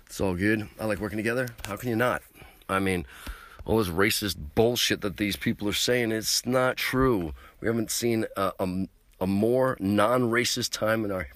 It's 0.05 0.21
all 0.21 0.35
good. 0.35 0.69
I 0.79 0.85
like 0.85 0.99
working 0.99 1.17
together. 1.17 1.49
How 1.65 1.75
can 1.75 1.89
you 1.89 1.97
not? 1.97 2.21
I 2.69 2.79
mean, 2.79 3.05
all 3.65 3.77
this 3.77 3.89
racist 3.89 4.37
bullshit 4.55 5.01
that 5.01 5.17
these 5.17 5.35
people 5.35 5.67
are 5.67 5.73
saying, 5.73 6.11
it's 6.11 6.45
not 6.45 6.77
true. 6.77 7.33
We 7.63 7.69
haven't 7.69 7.91
seen 7.91 8.25
a, 8.35 8.51
a, 8.59 8.87
a 9.21 9.25
more 9.25 9.77
non 9.79 10.23
racist 10.23 10.71
time 10.71 11.05
in 11.05 11.13
our 11.13 11.29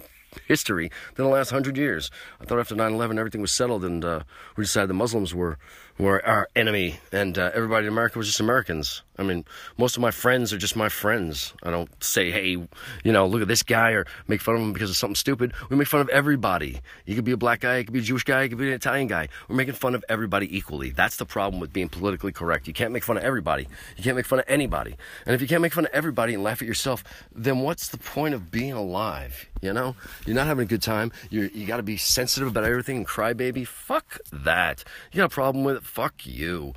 history 0.46 0.92
than 1.16 1.24
the 1.24 1.32
last 1.32 1.52
hundred 1.52 1.78
years. 1.78 2.12
I 2.42 2.44
thought 2.44 2.60
after 2.60 2.76
9 2.76 2.94
11 2.94 3.18
everything 3.18 3.40
was 3.40 3.54
settled 3.54 3.86
and 3.86 4.04
uh, 4.04 4.24
we 4.58 4.66
decided 4.66 4.90
the 4.90 4.94
Muslims 4.94 5.34
were 5.34 5.58
were 5.98 6.24
our 6.26 6.50
enemy, 6.54 7.00
and 7.14 7.40
uh, 7.40 7.50
everybody 7.54 7.88
in 7.88 7.94
America 7.94 8.18
was 8.18 8.28
just 8.28 8.42
Americans. 8.42 9.04
I 9.18 9.24
mean, 9.24 9.46
most 9.78 9.96
of 9.96 10.02
my 10.02 10.12
friends 10.12 10.54
are 10.54 10.58
just 10.58 10.76
my 10.76 10.90
friends. 10.90 11.54
I 11.64 11.72
don't 11.72 11.90
say, 12.04 12.32
hey, 12.32 12.50
you 12.52 13.12
know, 13.12 13.26
look 13.26 13.42
at 13.42 13.48
this 13.48 13.64
guy 13.64 13.92
or 13.92 14.06
make 14.28 14.42
fun 14.42 14.56
of 14.56 14.62
him 14.62 14.74
because 14.74 14.90
of 14.90 14.96
something 14.96 15.16
stupid. 15.16 15.54
We 15.70 15.76
make 15.76 15.88
fun 15.88 16.02
of 16.02 16.10
everybody. 16.10 16.82
You 17.06 17.16
could 17.16 17.26
be 17.26 17.32
a 17.32 17.38
black 17.38 17.62
guy, 17.62 17.78
you 17.78 17.84
could 17.84 17.94
be 17.94 18.00
a 18.00 18.04
Jewish 18.04 18.24
guy, 18.24 18.44
you 18.44 18.50
could 18.50 18.58
be 18.58 18.68
an 18.68 18.74
Italian 18.74 19.08
guy. 19.08 19.30
We're 19.48 19.56
making 19.56 19.74
fun 19.74 19.96
of 19.96 20.06
everybody 20.10 20.56
equally. 20.56 20.92
That's 20.92 21.18
the 21.18 21.26
problem 21.26 21.60
with 21.60 21.74
being 21.74 21.90
politically 21.90 22.32
correct. 22.32 22.68
You 22.68 22.74
can't 22.74 22.92
make 22.92 23.04
fun 23.04 23.18
of 23.18 23.24
everybody. 23.24 23.68
You 23.98 24.04
can't 24.04 24.16
make 24.16 24.26
fun 24.26 24.40
of 24.40 24.46
anybody. 24.48 24.96
And 25.26 25.34
if 25.34 25.42
you 25.42 25.48
can't 25.48 25.62
make 25.62 25.74
fun 25.74 25.86
of 25.86 25.92
everybody 25.94 26.34
and 26.34 26.44
laugh 26.44 26.62
at 26.62 26.68
yourself, 26.68 27.04
then 27.34 27.60
what's 27.60 27.90
the 27.90 27.98
point 27.98 28.34
of 28.34 28.52
being 28.52 28.74
alive? 28.74 29.50
You 29.62 29.74
know, 29.74 29.96
you're 30.26 30.36
not 30.36 30.48
having 30.48 30.64
a 30.64 30.68
good 30.68 30.82
time. 30.82 31.12
you 31.30 31.50
you 31.54 31.66
got 31.66 31.78
to 31.78 31.84
be 31.84 31.98
sensitive 31.98 32.48
about 32.48 32.64
everything 32.64 32.98
and 32.98 33.06
cry, 33.08 33.34
baby. 33.34 33.64
Fuck 33.64 34.20
that. 34.32 34.84
You 35.12 35.18
got 35.18 35.26
a 35.26 35.30
problem 35.30 35.64
with 35.64 35.78
it? 35.78 35.84
Fuck 35.84 36.26
you. 36.26 36.74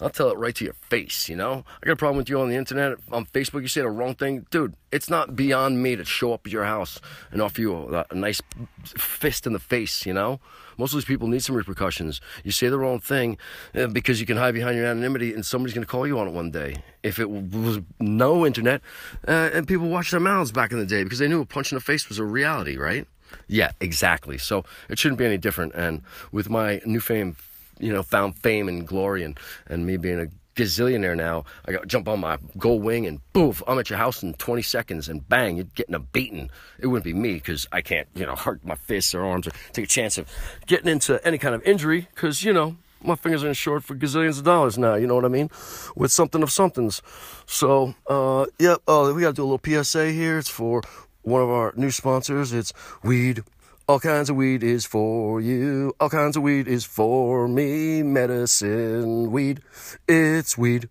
I'll 0.00 0.10
tell 0.10 0.30
it 0.30 0.36
right 0.36 0.54
to 0.56 0.64
your 0.64 0.74
face, 0.74 1.28
you 1.28 1.36
know? 1.36 1.64
I 1.82 1.86
got 1.86 1.92
a 1.92 1.96
problem 1.96 2.18
with 2.18 2.28
you 2.28 2.38
on 2.40 2.50
the 2.50 2.56
internet, 2.56 2.98
on 3.10 3.24
Facebook, 3.26 3.62
you 3.62 3.68
say 3.68 3.80
the 3.80 3.88
wrong 3.88 4.14
thing. 4.14 4.46
Dude, 4.50 4.74
it's 4.92 5.08
not 5.08 5.34
beyond 5.34 5.82
me 5.82 5.96
to 5.96 6.04
show 6.04 6.34
up 6.34 6.46
at 6.46 6.52
your 6.52 6.64
house 6.64 7.00
and 7.30 7.40
offer 7.40 7.60
you 7.62 7.74
a, 7.74 8.04
a 8.10 8.14
nice 8.14 8.42
fist 8.84 9.46
in 9.46 9.54
the 9.54 9.58
face, 9.58 10.04
you 10.04 10.12
know? 10.12 10.38
Most 10.78 10.92
of 10.92 10.98
these 10.98 11.06
people 11.06 11.28
need 11.28 11.42
some 11.42 11.56
repercussions. 11.56 12.20
You 12.44 12.52
say 12.52 12.68
the 12.68 12.78
wrong 12.78 13.00
thing 13.00 13.38
uh, 13.74 13.86
because 13.86 14.20
you 14.20 14.26
can 14.26 14.36
hide 14.36 14.52
behind 14.52 14.76
your 14.76 14.84
anonymity 14.84 15.32
and 15.32 15.46
somebody's 15.46 15.74
going 15.74 15.86
to 15.86 15.90
call 15.90 16.06
you 16.06 16.18
on 16.18 16.28
it 16.28 16.32
one 16.32 16.50
day. 16.50 16.76
If 17.02 17.18
it 17.18 17.30
was 17.30 17.80
no 17.98 18.44
internet, 18.44 18.82
uh, 19.26 19.50
and 19.54 19.66
people 19.66 19.88
watched 19.88 20.10
their 20.10 20.20
mouths 20.20 20.52
back 20.52 20.72
in 20.72 20.78
the 20.78 20.84
day 20.84 21.04
because 21.04 21.18
they 21.18 21.28
knew 21.28 21.40
a 21.40 21.46
punch 21.46 21.72
in 21.72 21.76
the 21.76 21.80
face 21.80 22.08
was 22.10 22.18
a 22.18 22.24
reality, 22.24 22.76
right? 22.76 23.06
Yeah, 23.48 23.72
exactly. 23.80 24.38
So 24.38 24.64
it 24.88 24.98
shouldn't 24.98 25.18
be 25.18 25.24
any 25.24 25.38
different. 25.38 25.74
And 25.74 26.02
with 26.32 26.50
my 26.50 26.80
new 26.84 27.00
fame, 27.00 27.36
you 27.78 27.92
know, 27.92 28.02
found 28.02 28.36
fame 28.38 28.68
and 28.68 28.86
glory 28.86 29.22
and, 29.22 29.38
and 29.66 29.86
me 29.86 29.96
being 29.96 30.20
a 30.20 30.26
gazillionaire 30.56 31.16
now, 31.16 31.44
I 31.66 31.72
got 31.72 31.86
jump 31.86 32.08
on 32.08 32.20
my 32.20 32.38
gold 32.58 32.82
wing 32.82 33.06
and 33.06 33.20
boof, 33.32 33.62
I'm 33.66 33.78
at 33.78 33.90
your 33.90 33.98
house 33.98 34.22
in 34.22 34.34
20 34.34 34.62
seconds 34.62 35.08
and 35.08 35.26
bang, 35.28 35.56
you're 35.56 35.66
getting 35.74 35.94
a 35.94 36.00
beating. 36.00 36.50
It 36.80 36.88
wouldn't 36.88 37.04
be 37.04 37.12
me 37.12 37.34
because 37.34 37.66
I 37.70 37.82
can't, 37.82 38.08
you 38.14 38.26
know, 38.26 38.34
hurt 38.34 38.64
my 38.64 38.74
fists 38.74 39.14
or 39.14 39.24
arms 39.24 39.46
or 39.46 39.50
take 39.72 39.84
a 39.84 39.88
chance 39.88 40.18
of 40.18 40.28
getting 40.66 40.88
into 40.88 41.24
any 41.26 41.38
kind 41.38 41.54
of 41.54 41.62
injury 41.62 42.08
because, 42.14 42.42
you 42.42 42.52
know, 42.52 42.76
my 43.02 43.14
fingers 43.14 43.44
are 43.44 43.54
short 43.54 43.84
for 43.84 43.94
gazillions 43.94 44.38
of 44.38 44.44
dollars 44.44 44.78
now, 44.78 44.94
you 44.94 45.06
know 45.06 45.14
what 45.14 45.24
I 45.24 45.28
mean? 45.28 45.50
With 45.94 46.10
something 46.10 46.42
of 46.42 46.50
somethings. 46.50 47.02
So, 47.46 47.94
uh, 48.08 48.46
yeah, 48.58 48.76
oh, 48.88 49.12
we 49.12 49.22
got 49.22 49.28
to 49.28 49.34
do 49.34 49.44
a 49.44 49.48
little 49.48 49.84
PSA 49.84 50.10
here. 50.10 50.38
It's 50.38 50.48
for 50.48 50.82
one 51.22 51.42
of 51.42 51.50
our 51.50 51.72
new 51.76 51.90
sponsors. 51.90 52.52
It's 52.52 52.72
Weed 53.02 53.44
all 53.88 54.00
kinds 54.00 54.28
of 54.28 54.36
weed 54.36 54.64
is 54.64 54.84
for 54.84 55.40
you. 55.40 55.94
All 56.00 56.10
kinds 56.10 56.36
of 56.36 56.42
weed 56.42 56.66
is 56.66 56.84
for 56.84 57.46
me. 57.46 58.02
Medicine, 58.02 59.30
weed, 59.30 59.60
it's 60.08 60.58
weed. 60.58 60.88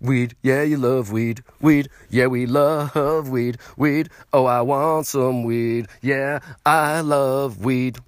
Weed, 0.00 0.36
yeah, 0.42 0.62
you 0.62 0.76
love 0.76 1.10
weed. 1.10 1.42
Weed, 1.60 1.88
yeah, 2.08 2.28
we 2.28 2.46
love 2.46 3.28
weed. 3.28 3.58
Weed, 3.76 4.10
oh, 4.32 4.46
I 4.46 4.60
want 4.60 5.06
some 5.06 5.42
weed. 5.42 5.88
Yeah, 6.00 6.38
I 6.64 7.00
love 7.00 7.64
weed. 7.64 7.98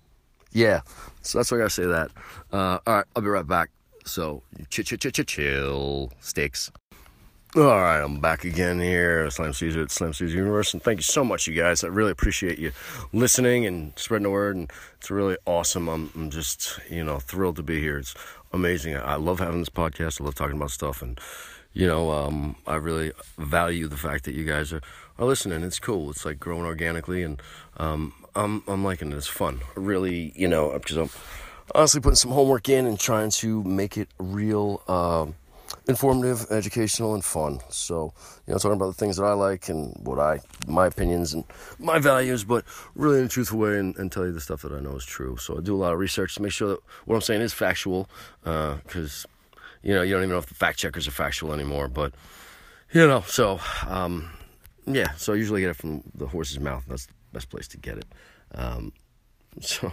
Yeah, 0.53 0.83
so 1.23 1.39
that's 1.39 1.51
why 1.51 1.59
I 1.59 1.61
gotta 1.63 1.71
say 1.71 1.87
that. 1.87 2.11
Uh, 2.53 2.79
all 2.87 2.95
right, 2.95 3.05
I'll 3.17 3.23
be 3.23 3.29
right 3.29 3.47
back. 3.47 3.71
So, 4.05 4.43
chill, 4.69 4.85
chill, 4.85 4.99
chill, 4.99 5.25
chill, 5.25 6.13
sticks. 6.21 6.71
All 7.57 7.63
right, 7.65 8.01
I'm 8.01 8.21
back 8.21 8.45
again 8.45 8.79
here, 8.79 9.29
Slam 9.29 9.53
Caesar 9.53 9.83
at 9.83 9.91
Slam 9.91 10.13
Caesar 10.13 10.37
Universe, 10.37 10.73
and 10.73 10.81
thank 10.81 11.01
you 11.01 11.03
so 11.03 11.25
much, 11.25 11.49
you 11.49 11.55
guys. 11.61 11.83
I 11.83 11.89
really 11.89 12.13
appreciate 12.13 12.61
you 12.61 12.71
listening 13.13 13.67
and 13.67 13.93
spreading 13.97 14.23
the 14.23 14.31
word, 14.31 14.55
and 14.55 14.71
it's 15.01 15.11
really 15.11 15.37
awesome. 15.47 15.89
I'm, 15.89 16.13
I'm 16.15 16.31
just, 16.31 16.79
you 16.89 17.03
know, 17.03 17.19
thrilled 17.19 17.57
to 17.57 17.65
be 17.65 17.81
here. 17.81 17.99
It's 17.99 18.15
amazing. 18.53 18.97
I 18.97 19.17
love 19.17 19.41
having 19.41 19.59
this 19.59 19.69
podcast. 19.69 20.21
I 20.21 20.25
love 20.25 20.37
talking 20.37 20.55
about 20.55 20.71
stuff, 20.71 21.03
and 21.03 21.19
you 21.73 21.89
know, 21.89 22.13
um, 22.13 22.55
I 22.69 22.77
really 22.77 23.11
value 23.37 23.89
the 23.89 23.97
fact 23.97 24.27
that 24.27 24.35
you 24.35 24.45
guys 24.45 24.73
are, 24.73 24.81
are 25.19 25.27
listening. 25.27 25.65
It's 25.65 25.81
cool. 25.81 26.09
It's 26.11 26.25
like 26.25 26.39
growing 26.39 26.67
organically, 26.67 27.25
and 27.25 27.43
um, 27.79 28.13
I'm 28.37 28.63
I'm 28.69 28.85
liking 28.85 29.11
it. 29.11 29.17
It's 29.17 29.27
fun. 29.27 29.59
Really, 29.75 30.33
you 30.37 30.47
know, 30.47 30.71
because 30.79 30.97
I'm 30.97 31.11
honestly 31.75 32.01
putting 32.01 32.15
some 32.15 32.31
homework 32.31 32.69
in 32.69 32.87
and 32.87 32.97
trying 32.97 33.31
to 33.31 33.65
make 33.65 33.97
it 33.97 34.09
real. 34.21 34.85
Um, 34.87 35.35
informative, 35.89 36.47
educational, 36.51 37.15
and 37.15 37.25
fun. 37.25 37.61
So, 37.69 38.13
you 38.47 38.53
know, 38.53 38.59
talking 38.59 38.77
about 38.77 38.89
the 38.89 38.95
things 38.95 39.17
that 39.17 39.25
I 39.25 39.33
like 39.33 39.69
and 39.69 39.97
what 40.03 40.19
I, 40.19 40.41
my 40.67 40.87
opinions 40.87 41.35
and 41.35 41.45
my 41.79 41.99
values, 41.99 42.45
but 42.45 42.65
really 42.95 43.19
in 43.19 43.25
a 43.27 43.29
truthful 43.29 43.59
way 43.59 43.79
and, 43.79 43.97
and 43.97 44.11
tell 44.11 44.25
you 44.25 44.33
the 44.33 44.41
stuff 44.41 44.63
that 44.63 44.73
I 44.73 44.81
know 44.81 44.97
is 44.97 45.05
true. 45.05 45.37
So 45.37 45.59
I 45.59 45.61
do 45.61 45.75
a 45.75 45.79
lot 45.79 45.93
of 45.93 45.99
research 45.99 46.35
to 46.37 46.43
make 46.43 46.53
sure 46.53 46.69
that 46.69 46.81
what 47.05 47.15
I'm 47.15 47.21
saying 47.21 47.43
is 47.43 47.53
factual, 47.53 48.09
because, 48.43 49.27
uh, 49.27 49.59
you 49.83 49.95
know, 49.95 50.03
you 50.03 50.13
don't 50.13 50.23
even 50.23 50.31
know 50.31 50.39
if 50.39 50.47
the 50.47 50.55
fact 50.55 50.79
checkers 50.79 51.09
are 51.09 51.13
factual 51.13 51.53
anymore, 51.53 51.89
but, 51.89 52.13
you 52.93 53.07
know, 53.07 53.23
so, 53.27 53.61
um, 53.87 54.31
yeah, 54.87 55.13
so 55.15 55.33
I 55.33 55.37
usually 55.37 55.61
get 55.61 55.71
it 55.71 55.77
from 55.77 56.03
the 56.15 56.27
horse's 56.27 56.59
mouth. 56.59 56.85
That's 56.89 57.07
the 57.07 57.13
best 57.33 57.49
place 57.49 57.69
to 57.69 57.79
get 57.79 57.99
it. 57.99 58.07
Um, 58.55 58.93
So, 59.67 59.93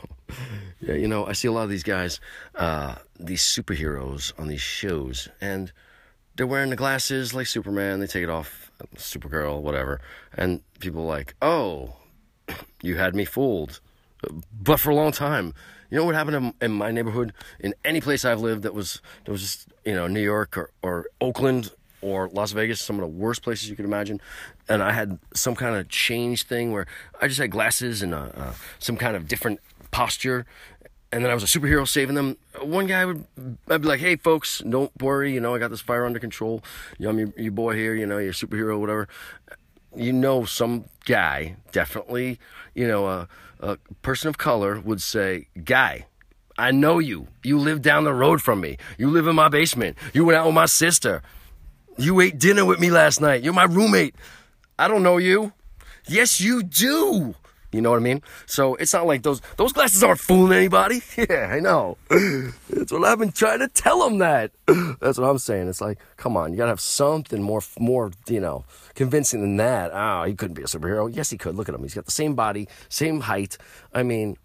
yeah, 0.79 0.93
you 0.93 1.07
know, 1.07 1.25
I 1.25 1.33
see 1.33 1.47
a 1.47 1.51
lot 1.51 1.63
of 1.63 1.69
these 1.69 1.83
guys, 1.83 2.21
uh, 2.55 2.95
these 3.19 3.41
superheroes 3.41 4.31
on 4.39 4.47
these 4.47 4.61
shows, 4.61 5.27
and 5.41 5.73
they're 6.35 6.47
wearing 6.47 6.69
the 6.69 6.75
glasses 6.75 7.33
like 7.33 7.47
Superman. 7.47 7.99
They 7.99 8.07
take 8.07 8.23
it 8.23 8.29
off, 8.29 8.71
Supergirl, 8.95 9.61
whatever, 9.61 9.99
and 10.33 10.61
people 10.79 11.01
are 11.01 11.07
like, 11.07 11.35
"Oh, 11.41 11.95
you 12.81 12.95
had 12.95 13.13
me 13.13 13.25
fooled." 13.25 13.81
But 14.53 14.79
for 14.79 14.89
a 14.89 14.95
long 14.95 15.11
time, 15.11 15.53
you 15.89 15.97
know 15.97 16.05
what 16.05 16.15
happened 16.15 16.53
in, 16.61 16.71
my 16.71 16.91
neighborhood, 16.91 17.33
in 17.59 17.73
any 17.83 18.01
place 18.01 18.23
I've 18.23 18.41
lived 18.41 18.63
that 18.63 18.73
was 18.73 19.01
that 19.25 19.31
was 19.31 19.41
just 19.41 19.67
you 19.85 19.93
know 19.93 20.07
New 20.07 20.21
York 20.21 20.57
or, 20.57 20.71
or 20.81 21.07
Oakland 21.19 21.71
or 22.07 22.29
Las 22.29 22.51
Vegas, 22.51 22.81
some 22.81 22.95
of 22.97 23.01
the 23.01 23.07
worst 23.07 23.41
places 23.43 23.69
you 23.69 23.75
could 23.75 23.85
imagine. 23.85 24.21
And 24.67 24.81
I 24.81 24.91
had 24.91 25.19
some 25.33 25.55
kind 25.55 25.75
of 25.75 25.89
change 25.89 26.43
thing 26.43 26.71
where 26.71 26.87
I 27.21 27.27
just 27.27 27.39
had 27.39 27.51
glasses 27.51 28.01
and 28.01 28.13
uh, 28.13 28.29
uh, 28.35 28.53
some 28.79 28.97
kind 28.97 29.15
of 29.15 29.27
different 29.27 29.59
posture. 29.91 30.45
And 31.11 31.23
then 31.23 31.31
I 31.31 31.33
was 31.33 31.43
a 31.43 31.47
superhero 31.47 31.87
saving 31.87 32.15
them. 32.15 32.37
One 32.61 32.85
guy 32.85 33.05
would, 33.05 33.25
I'd 33.69 33.81
be 33.81 33.87
like, 33.87 34.01
"Hey, 34.01 34.17
folks, 34.17 34.59
don't 34.59 34.91
worry. 35.01 35.33
You 35.33 35.39
know, 35.39 35.55
I 35.55 35.57
got 35.57 35.69
this 35.69 35.79
fire 35.79 36.05
under 36.05 36.19
control. 36.19 36.61
You 36.97 37.05
know, 37.05 37.11
I'm 37.11 37.19
your, 37.19 37.33
your 37.37 37.51
boy 37.53 37.75
here. 37.75 37.95
You 37.95 38.05
know, 38.05 38.17
you're 38.17 38.31
a 38.31 38.33
superhero, 38.33 38.79
whatever." 38.79 39.07
you 39.95 40.13
know 40.13 40.45
some 40.45 40.85
guy, 41.05 41.55
definitely, 41.71 42.39
you 42.75 42.87
know, 42.87 43.07
a, 43.07 43.27
a 43.59 43.77
person 44.01 44.29
of 44.29 44.37
color 44.37 44.79
would 44.79 45.01
say, 45.01 45.47
Guy, 45.63 46.05
I 46.57 46.71
know 46.71 46.99
you. 46.99 47.27
You 47.43 47.57
live 47.57 47.81
down 47.81 48.03
the 48.03 48.13
road 48.13 48.41
from 48.41 48.61
me. 48.61 48.77
You 48.97 49.09
live 49.09 49.27
in 49.27 49.35
my 49.35 49.49
basement. 49.49 49.97
You 50.13 50.25
went 50.25 50.37
out 50.37 50.45
with 50.45 50.55
my 50.55 50.65
sister. 50.65 51.21
You 51.97 52.21
ate 52.21 52.37
dinner 52.37 52.63
with 52.65 52.79
me 52.79 52.91
last 52.91 53.21
night. 53.21 53.43
You're 53.43 53.53
my 53.53 53.63
roommate. 53.63 54.15
I 54.77 54.87
don't 54.87 55.01
know 55.03 55.17
you. 55.17 55.53
Yes, 56.07 56.39
you 56.39 56.61
do. 56.63 57.35
You 57.71 57.81
know 57.81 57.89
what 57.89 57.97
I 57.97 58.03
mean? 58.03 58.21
So 58.45 58.75
it's 58.75 58.93
not 58.93 59.07
like 59.07 59.23
those 59.23 59.41
those 59.57 59.73
glasses 59.73 60.01
aren't 60.03 60.19
fooling 60.19 60.57
anybody. 60.57 61.01
Yeah, 61.17 61.49
I 61.51 61.59
know. 61.59 61.97
That's 62.69 62.91
what 62.91 63.03
I've 63.03 63.19
been 63.19 63.31
trying 63.31 63.59
to 63.59 63.67
tell 63.67 64.07
them. 64.07 64.19
That 64.19 64.51
that's 65.01 65.17
what 65.17 65.27
I'm 65.27 65.37
saying. 65.39 65.67
It's 65.67 65.81
like, 65.81 65.99
come 66.15 66.37
on, 66.37 66.51
you 66.51 66.57
gotta 66.57 66.69
have 66.69 66.79
something 66.79 67.41
more 67.41 67.61
more 67.79 68.11
you 68.27 68.39
know 68.39 68.63
convincing 68.95 69.41
than 69.41 69.57
that. 69.57 69.91
Oh, 69.93 70.23
he 70.23 70.33
couldn't 70.35 70.53
be 70.53 70.61
a 70.61 70.65
superhero. 70.65 71.13
Yes, 71.13 71.29
he 71.29 71.37
could. 71.37 71.55
Look 71.55 71.67
at 71.67 71.75
him. 71.75 71.81
He's 71.81 71.95
got 71.95 72.05
the 72.05 72.11
same 72.11 72.35
body, 72.35 72.69
same 72.87 73.21
height. 73.21 73.57
I 73.93 74.03
mean, 74.03 74.37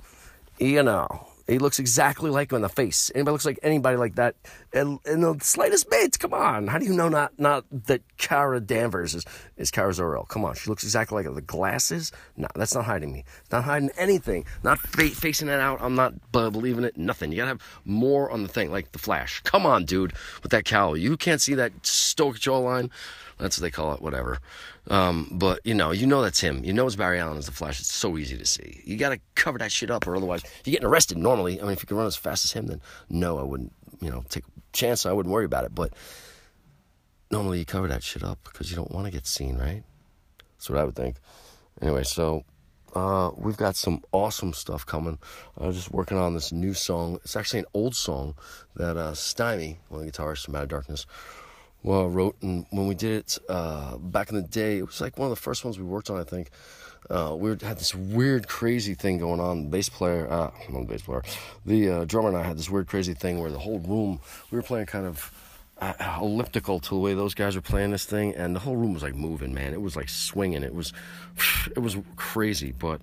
you 0.58 0.82
know. 0.82 1.28
He 1.46 1.58
looks 1.58 1.78
exactly 1.78 2.30
like 2.30 2.52
him 2.52 2.56
in 2.56 2.62
the 2.62 2.68
face. 2.68 3.10
Anybody 3.14 3.32
looks 3.32 3.46
like 3.46 3.58
anybody 3.62 3.96
like 3.96 4.14
that 4.16 4.36
in, 4.72 4.98
in 5.06 5.20
the 5.20 5.36
slightest 5.40 5.90
bit. 5.90 6.18
Come 6.18 6.34
on. 6.34 6.66
How 6.68 6.78
do 6.78 6.84
you 6.84 6.92
know 6.92 7.08
not 7.08 7.38
not 7.38 7.64
that 7.86 8.02
Kara 8.16 8.60
Danvers 8.60 9.14
is, 9.14 9.24
is 9.56 9.70
Kara 9.70 9.92
Zor-El? 9.92 10.24
Come 10.24 10.44
on. 10.44 10.54
She 10.54 10.70
looks 10.70 10.84
exactly 10.84 11.16
like 11.16 11.26
her. 11.26 11.32
The 11.32 11.42
glasses? 11.42 12.12
No, 12.36 12.48
that's 12.54 12.74
not 12.74 12.84
hiding 12.84 13.12
me. 13.12 13.24
not 13.50 13.64
hiding 13.64 13.90
anything. 13.96 14.44
Not 14.62 14.78
fa- 14.78 15.08
facing 15.08 15.48
it 15.48 15.60
out. 15.60 15.80
I'm 15.82 15.94
not 15.94 16.14
believing 16.32 16.84
it. 16.84 16.96
Nothing. 16.96 17.32
You 17.32 17.38
gotta 17.38 17.48
have 17.48 17.62
more 17.84 18.30
on 18.30 18.42
the 18.42 18.48
thing, 18.48 18.70
like 18.70 18.92
the 18.92 18.98
flash. 18.98 19.40
Come 19.44 19.66
on, 19.66 19.84
dude, 19.84 20.12
with 20.42 20.52
that 20.52 20.64
cowl. 20.64 20.96
You 20.96 21.16
can't 21.16 21.40
see 21.40 21.54
that 21.54 21.72
stoic 21.84 22.36
jawline. 22.36 22.90
That's 23.38 23.58
what 23.58 23.62
they 23.62 23.70
call 23.70 23.92
it, 23.94 24.00
whatever. 24.00 24.38
Um, 24.88 25.28
but 25.30 25.60
you 25.64 25.74
know, 25.74 25.92
you 25.92 26.06
know 26.06 26.22
that's 26.22 26.40
him. 26.40 26.64
You 26.64 26.72
know 26.72 26.86
it's 26.86 26.96
Barry 26.96 27.20
Allen 27.20 27.38
as 27.38 27.46
the 27.46 27.52
Flash. 27.52 27.80
It's 27.80 27.92
so 27.92 28.18
easy 28.18 28.36
to 28.36 28.44
see. 28.44 28.82
You 28.84 28.96
got 28.96 29.10
to 29.10 29.20
cover 29.34 29.58
that 29.58 29.70
shit 29.70 29.90
up, 29.90 30.06
or 30.06 30.16
otherwise 30.16 30.42
you're 30.64 30.72
getting 30.72 30.88
arrested. 30.88 31.18
Normally, 31.18 31.60
I 31.60 31.64
mean, 31.64 31.72
if 31.72 31.82
you 31.82 31.86
can 31.86 31.96
run 31.96 32.06
as 32.06 32.16
fast 32.16 32.44
as 32.44 32.52
him, 32.52 32.66
then 32.66 32.80
no, 33.08 33.38
I 33.38 33.42
wouldn't. 33.42 33.72
You 34.00 34.10
know, 34.10 34.24
take 34.28 34.44
a 34.44 34.50
chance. 34.72 35.06
I 35.06 35.12
wouldn't 35.12 35.32
worry 35.32 35.44
about 35.44 35.64
it. 35.64 35.74
But 35.74 35.92
normally, 37.30 37.60
you 37.60 37.64
cover 37.64 37.86
that 37.88 38.02
shit 38.02 38.24
up 38.24 38.38
because 38.44 38.70
you 38.70 38.76
don't 38.76 38.90
want 38.90 39.06
to 39.06 39.12
get 39.12 39.26
seen, 39.26 39.56
right? 39.56 39.84
That's 40.56 40.68
what 40.68 40.78
I 40.78 40.84
would 40.84 40.96
think. 40.96 41.16
Anyway, 41.80 42.02
so 42.02 42.44
uh, 42.94 43.30
we've 43.36 43.56
got 43.56 43.76
some 43.76 44.02
awesome 44.12 44.52
stuff 44.52 44.84
coming. 44.84 45.18
I 45.58 45.66
was 45.66 45.76
just 45.76 45.90
working 45.90 46.18
on 46.18 46.34
this 46.34 46.52
new 46.52 46.74
song. 46.74 47.18
It's 47.24 47.36
actually 47.36 47.60
an 47.60 47.66
old 47.74 47.94
song 47.94 48.34
that 48.76 48.96
uh, 48.96 49.14
Stymie, 49.14 49.78
one 49.88 50.00
of 50.00 50.06
the 50.06 50.12
guitarists 50.12 50.44
from 50.44 50.56
Out 50.56 50.64
of 50.64 50.68
Darkness, 50.68 51.06
well 51.82 52.08
wrote 52.08 52.36
and 52.42 52.66
when 52.70 52.86
we 52.86 52.94
did 52.94 53.12
it 53.12 53.38
uh, 53.48 53.96
back 53.96 54.30
in 54.30 54.36
the 54.36 54.42
day 54.42 54.78
it 54.78 54.86
was 54.86 55.00
like 55.00 55.18
one 55.18 55.30
of 55.30 55.36
the 55.36 55.40
first 55.40 55.64
ones 55.64 55.78
we 55.78 55.84
worked 55.84 56.10
on 56.10 56.20
i 56.20 56.24
think. 56.24 56.50
Uh, 57.10 57.34
we 57.36 57.50
had 57.50 57.78
this 57.78 57.94
weird 57.94 58.46
crazy 58.46 58.94
thing 58.94 59.18
going 59.18 59.40
on. 59.40 59.64
The 59.64 59.68
bass 59.68 59.88
player 59.88 60.26
uh, 60.30 60.50
not 60.70 60.86
the 60.86 60.86
bass 60.86 61.02
player. 61.02 61.22
The 61.66 61.90
uh, 61.90 62.04
drummer 62.04 62.28
and 62.28 62.36
i 62.36 62.42
had 62.42 62.56
this 62.56 62.70
weird 62.70 62.86
crazy 62.86 63.12
thing 63.12 63.40
where 63.40 63.50
the 63.50 63.58
whole 63.58 63.80
room 63.80 64.20
we 64.50 64.56
were 64.56 64.62
playing 64.62 64.86
kind 64.86 65.06
of 65.06 65.32
uh, 65.78 66.18
elliptical 66.20 66.78
to 66.78 66.90
the 66.90 67.00
way 67.00 67.12
those 67.14 67.34
guys 67.34 67.56
were 67.56 67.60
playing 67.60 67.90
this 67.90 68.04
thing 68.04 68.34
and 68.36 68.54
the 68.54 68.60
whole 68.60 68.76
room 68.76 68.94
was 68.94 69.02
like 69.02 69.16
moving 69.16 69.52
man. 69.52 69.72
It 69.72 69.82
was 69.82 69.96
like 69.96 70.08
swinging. 70.08 70.62
It 70.62 70.74
was 70.74 70.92
it 71.76 71.80
was 71.80 71.96
crazy 72.16 72.72
but 72.72 73.00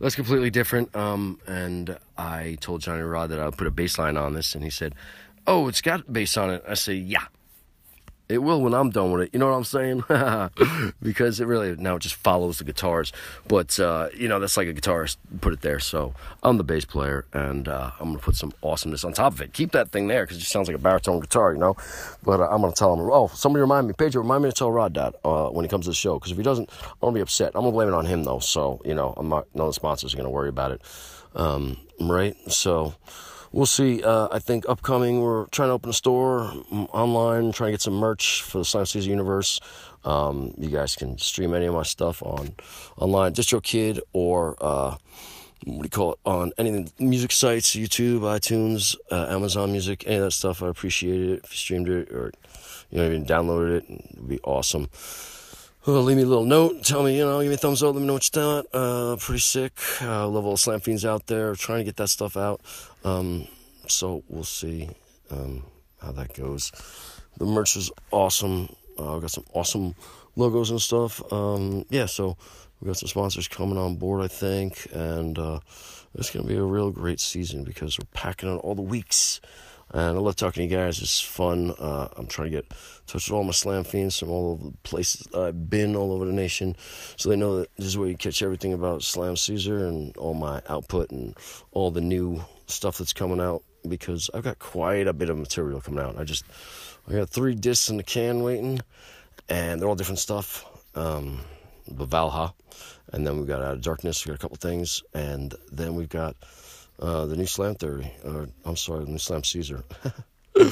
that's 0.00 0.16
completely 0.16 0.50
different. 0.50 0.94
Um, 0.94 1.40
and 1.46 1.96
i 2.18 2.58
told 2.60 2.80
johnny 2.80 3.02
rod 3.02 3.30
that 3.30 3.38
i 3.38 3.44
would 3.44 3.56
put 3.56 3.66
a 3.66 3.70
bass 3.70 3.98
line 3.98 4.16
on 4.16 4.34
this 4.34 4.54
and 4.54 4.64
he 4.64 4.70
said 4.70 4.94
oh 5.46 5.68
it's 5.68 5.80
got 5.80 6.12
bass 6.12 6.36
on 6.36 6.50
it. 6.50 6.64
I 6.66 6.74
say 6.74 6.94
yeah 6.94 7.26
it 8.28 8.38
will 8.38 8.60
when 8.60 8.74
I'm 8.74 8.90
done 8.90 9.12
with 9.12 9.22
it. 9.22 9.30
You 9.32 9.38
know 9.38 9.50
what 9.50 9.56
I'm 9.56 9.64
saying? 9.64 10.04
because 11.02 11.40
it 11.40 11.46
really 11.46 11.76
now 11.76 11.96
it 11.96 12.02
just 12.02 12.16
follows 12.16 12.58
the 12.58 12.64
guitars. 12.64 13.12
But 13.46 13.78
uh, 13.78 14.08
you 14.14 14.28
know 14.28 14.40
that's 14.40 14.56
like 14.56 14.68
a 14.68 14.74
guitarist 14.74 15.16
put 15.40 15.52
it 15.52 15.60
there. 15.60 15.78
So 15.78 16.14
I'm 16.42 16.56
the 16.56 16.64
bass 16.64 16.84
player, 16.84 17.24
and 17.32 17.68
uh, 17.68 17.92
I'm 18.00 18.08
gonna 18.08 18.18
put 18.18 18.36
some 18.36 18.52
awesomeness 18.62 19.04
on 19.04 19.12
top 19.12 19.34
of 19.34 19.40
it. 19.40 19.52
Keep 19.52 19.72
that 19.72 19.90
thing 19.90 20.08
there 20.08 20.24
because 20.24 20.38
it 20.38 20.40
just 20.40 20.52
sounds 20.52 20.68
like 20.68 20.76
a 20.76 20.80
baritone 20.80 21.20
guitar, 21.20 21.52
you 21.52 21.58
know. 21.58 21.76
But 22.22 22.40
uh, 22.40 22.48
I'm 22.48 22.60
gonna 22.60 22.72
tell 22.72 22.92
him. 22.92 23.00
Oh, 23.00 23.28
somebody 23.28 23.60
remind 23.60 23.86
me, 23.86 23.94
Pedro, 23.96 24.22
remind 24.22 24.42
me 24.42 24.50
to 24.50 24.56
tell 24.56 24.72
Rod 24.72 24.94
that 24.94 25.14
uh, 25.24 25.48
when 25.48 25.64
he 25.64 25.68
comes 25.68 25.84
to 25.84 25.90
the 25.90 25.94
show. 25.94 26.18
Because 26.18 26.32
if 26.32 26.36
he 26.36 26.42
doesn't, 26.42 26.70
I'm 26.82 26.98
gonna 27.00 27.14
be 27.14 27.20
upset. 27.20 27.52
I'm 27.54 27.62
gonna 27.62 27.72
blame 27.72 27.88
it 27.88 27.94
on 27.94 28.06
him 28.06 28.24
though. 28.24 28.40
So 28.40 28.80
you 28.84 28.94
know, 28.94 29.14
I'm 29.16 29.28
not. 29.28 29.46
None 29.54 29.66
of 29.66 29.70
the 29.70 29.74
sponsors 29.74 30.14
are 30.14 30.16
gonna 30.16 30.30
worry 30.30 30.48
about 30.48 30.72
it. 30.72 30.82
Um, 31.34 31.76
right? 32.00 32.34
So 32.50 32.94
we'll 33.52 33.66
see. 33.66 34.02
Uh, 34.02 34.28
I 34.30 34.38
think 34.38 34.68
upcoming, 34.68 35.20
we're 35.20 35.46
trying 35.46 35.68
to 35.68 35.72
open 35.74 35.90
a 35.90 35.94
store 35.94 36.52
online, 36.68 37.52
trying 37.52 37.68
to 37.68 37.72
get 37.72 37.82
some 37.82 37.94
merch 37.94 38.42
for 38.42 38.58
the 38.58 38.64
Science 38.64 38.90
Caesar 38.92 39.10
Universe. 39.10 39.60
Um, 40.04 40.54
you 40.56 40.68
guys 40.68 40.94
can 40.94 41.18
stream 41.18 41.54
any 41.54 41.66
of 41.66 41.74
my 41.74 41.82
stuff 41.82 42.22
on 42.22 42.54
online, 42.96 43.34
DistroKid, 43.34 44.00
or 44.12 44.56
uh, 44.60 44.96
what 45.64 45.82
do 45.82 45.84
you 45.84 45.88
call 45.90 46.12
it 46.12 46.18
on 46.24 46.52
any 46.58 46.86
music 46.98 47.32
sites, 47.32 47.74
YouTube, 47.74 48.20
iTunes, 48.20 48.94
uh, 49.10 49.26
Amazon 49.28 49.72
Music, 49.72 50.04
any 50.06 50.16
of 50.16 50.22
that 50.24 50.30
stuff. 50.32 50.62
I 50.62 50.68
appreciate 50.68 51.20
it 51.20 51.40
if 51.44 51.50
you 51.50 51.56
streamed 51.56 51.88
it 51.88 52.10
or 52.12 52.32
you 52.90 52.98
know 52.98 53.06
even 53.06 53.24
downloaded 53.24 53.78
it. 53.78 53.84
It'd 54.12 54.28
be 54.28 54.40
awesome. 54.44 54.88
Well, 55.86 56.02
leave 56.02 56.16
me 56.16 56.24
a 56.24 56.26
little 56.26 56.44
note. 56.44 56.82
Tell 56.82 57.04
me, 57.04 57.16
you 57.16 57.24
know, 57.24 57.40
give 57.40 57.48
me 57.48 57.54
a 57.54 57.58
thumbs 57.58 57.80
up. 57.80 57.94
Let 57.94 58.00
me 58.00 58.08
know 58.08 58.14
what 58.14 58.24
you 58.24 58.40
thought. 58.40 58.66
Uh, 58.72 59.14
pretty 59.20 59.38
sick. 59.38 59.78
Uh, 60.02 60.26
love 60.26 60.44
all 60.44 60.50
the 60.50 60.58
slam 60.58 60.80
fiends 60.80 61.04
out 61.04 61.28
there 61.28 61.54
trying 61.54 61.78
to 61.78 61.84
get 61.84 61.94
that 61.98 62.08
stuff 62.08 62.36
out. 62.36 62.60
Um, 63.04 63.46
so 63.86 64.24
we'll 64.28 64.42
see 64.42 64.90
um, 65.30 65.62
how 66.02 66.10
that 66.10 66.34
goes. 66.34 66.72
The 67.36 67.44
merch 67.44 67.76
is 67.76 67.92
awesome. 68.10 68.74
Uh, 68.98 69.12
we 69.14 69.20
got 69.20 69.30
some 69.30 69.44
awesome 69.54 69.94
logos 70.34 70.70
and 70.70 70.82
stuff. 70.82 71.22
Um, 71.32 71.86
yeah, 71.88 72.06
so 72.06 72.36
we've 72.80 72.88
got 72.88 72.96
some 72.96 73.08
sponsors 73.08 73.46
coming 73.46 73.78
on 73.78 73.94
board, 73.94 74.24
I 74.24 74.28
think, 74.28 74.88
and 74.92 75.38
uh, 75.38 75.60
it's 76.16 76.30
gonna 76.30 76.48
be 76.48 76.56
a 76.56 76.64
real 76.64 76.90
great 76.90 77.20
season 77.20 77.62
because 77.62 77.96
we're 77.96 78.08
packing 78.12 78.48
on 78.48 78.58
all 78.58 78.74
the 78.74 78.82
weeks. 78.82 79.40
And 79.92 80.18
I 80.18 80.20
love 80.20 80.36
talking 80.36 80.68
to 80.68 80.74
you 80.74 80.80
guys. 80.80 81.00
It's 81.00 81.20
fun. 81.20 81.70
Uh, 81.78 82.08
I'm 82.16 82.26
trying 82.26 82.50
to 82.50 82.56
get 82.56 82.70
touch 83.06 83.28
with 83.28 83.32
all 83.32 83.44
my 83.44 83.52
slam 83.52 83.84
fiends 83.84 84.18
from 84.18 84.30
all 84.30 84.52
over 84.52 84.70
the 84.70 84.76
places 84.82 85.26
I've 85.32 85.70
been 85.70 85.94
all 85.94 86.12
over 86.12 86.24
the 86.24 86.32
nation, 86.32 86.76
so 87.16 87.28
they 87.28 87.36
know 87.36 87.58
that 87.58 87.74
this 87.76 87.86
is 87.86 87.96
where 87.96 88.08
you 88.08 88.16
catch 88.16 88.42
everything 88.42 88.72
about 88.72 89.02
Slam 89.02 89.36
Caesar 89.36 89.86
and 89.86 90.16
all 90.16 90.34
my 90.34 90.60
output 90.68 91.10
and 91.10 91.36
all 91.70 91.90
the 91.90 92.00
new 92.00 92.44
stuff 92.66 92.98
that's 92.98 93.12
coming 93.12 93.40
out. 93.40 93.62
Because 93.88 94.28
I've 94.34 94.42
got 94.42 94.58
quite 94.58 95.06
a 95.06 95.12
bit 95.12 95.30
of 95.30 95.38
material 95.38 95.80
coming 95.80 96.02
out. 96.04 96.18
I 96.18 96.24
just 96.24 96.44
I 97.08 97.12
got 97.12 97.28
three 97.28 97.54
discs 97.54 97.88
in 97.88 97.98
the 97.98 98.02
can 98.02 98.42
waiting, 98.42 98.80
and 99.48 99.80
they're 99.80 99.88
all 99.88 99.94
different 99.94 100.18
stuff. 100.18 100.64
Um, 100.96 101.42
the 101.86 102.06
Valha, 102.06 102.52
and 103.12 103.24
then 103.24 103.38
we've 103.38 103.46
got 103.46 103.62
Out 103.62 103.74
of 103.74 103.82
Darkness. 103.82 104.24
We 104.24 104.30
got 104.30 104.36
a 104.36 104.38
couple 104.38 104.56
things, 104.56 105.04
and 105.14 105.54
then 105.70 105.94
we've 105.94 106.08
got 106.08 106.34
uh, 106.98 107.26
the 107.26 107.36
new 107.36 107.46
Slam 107.46 107.74
Theory, 107.74 108.12
or 108.24 108.48
I'm 108.64 108.76
sorry, 108.76 109.04
the 109.04 109.10
new 109.10 109.18
Slam 109.18 109.44
Caesar. 109.44 109.84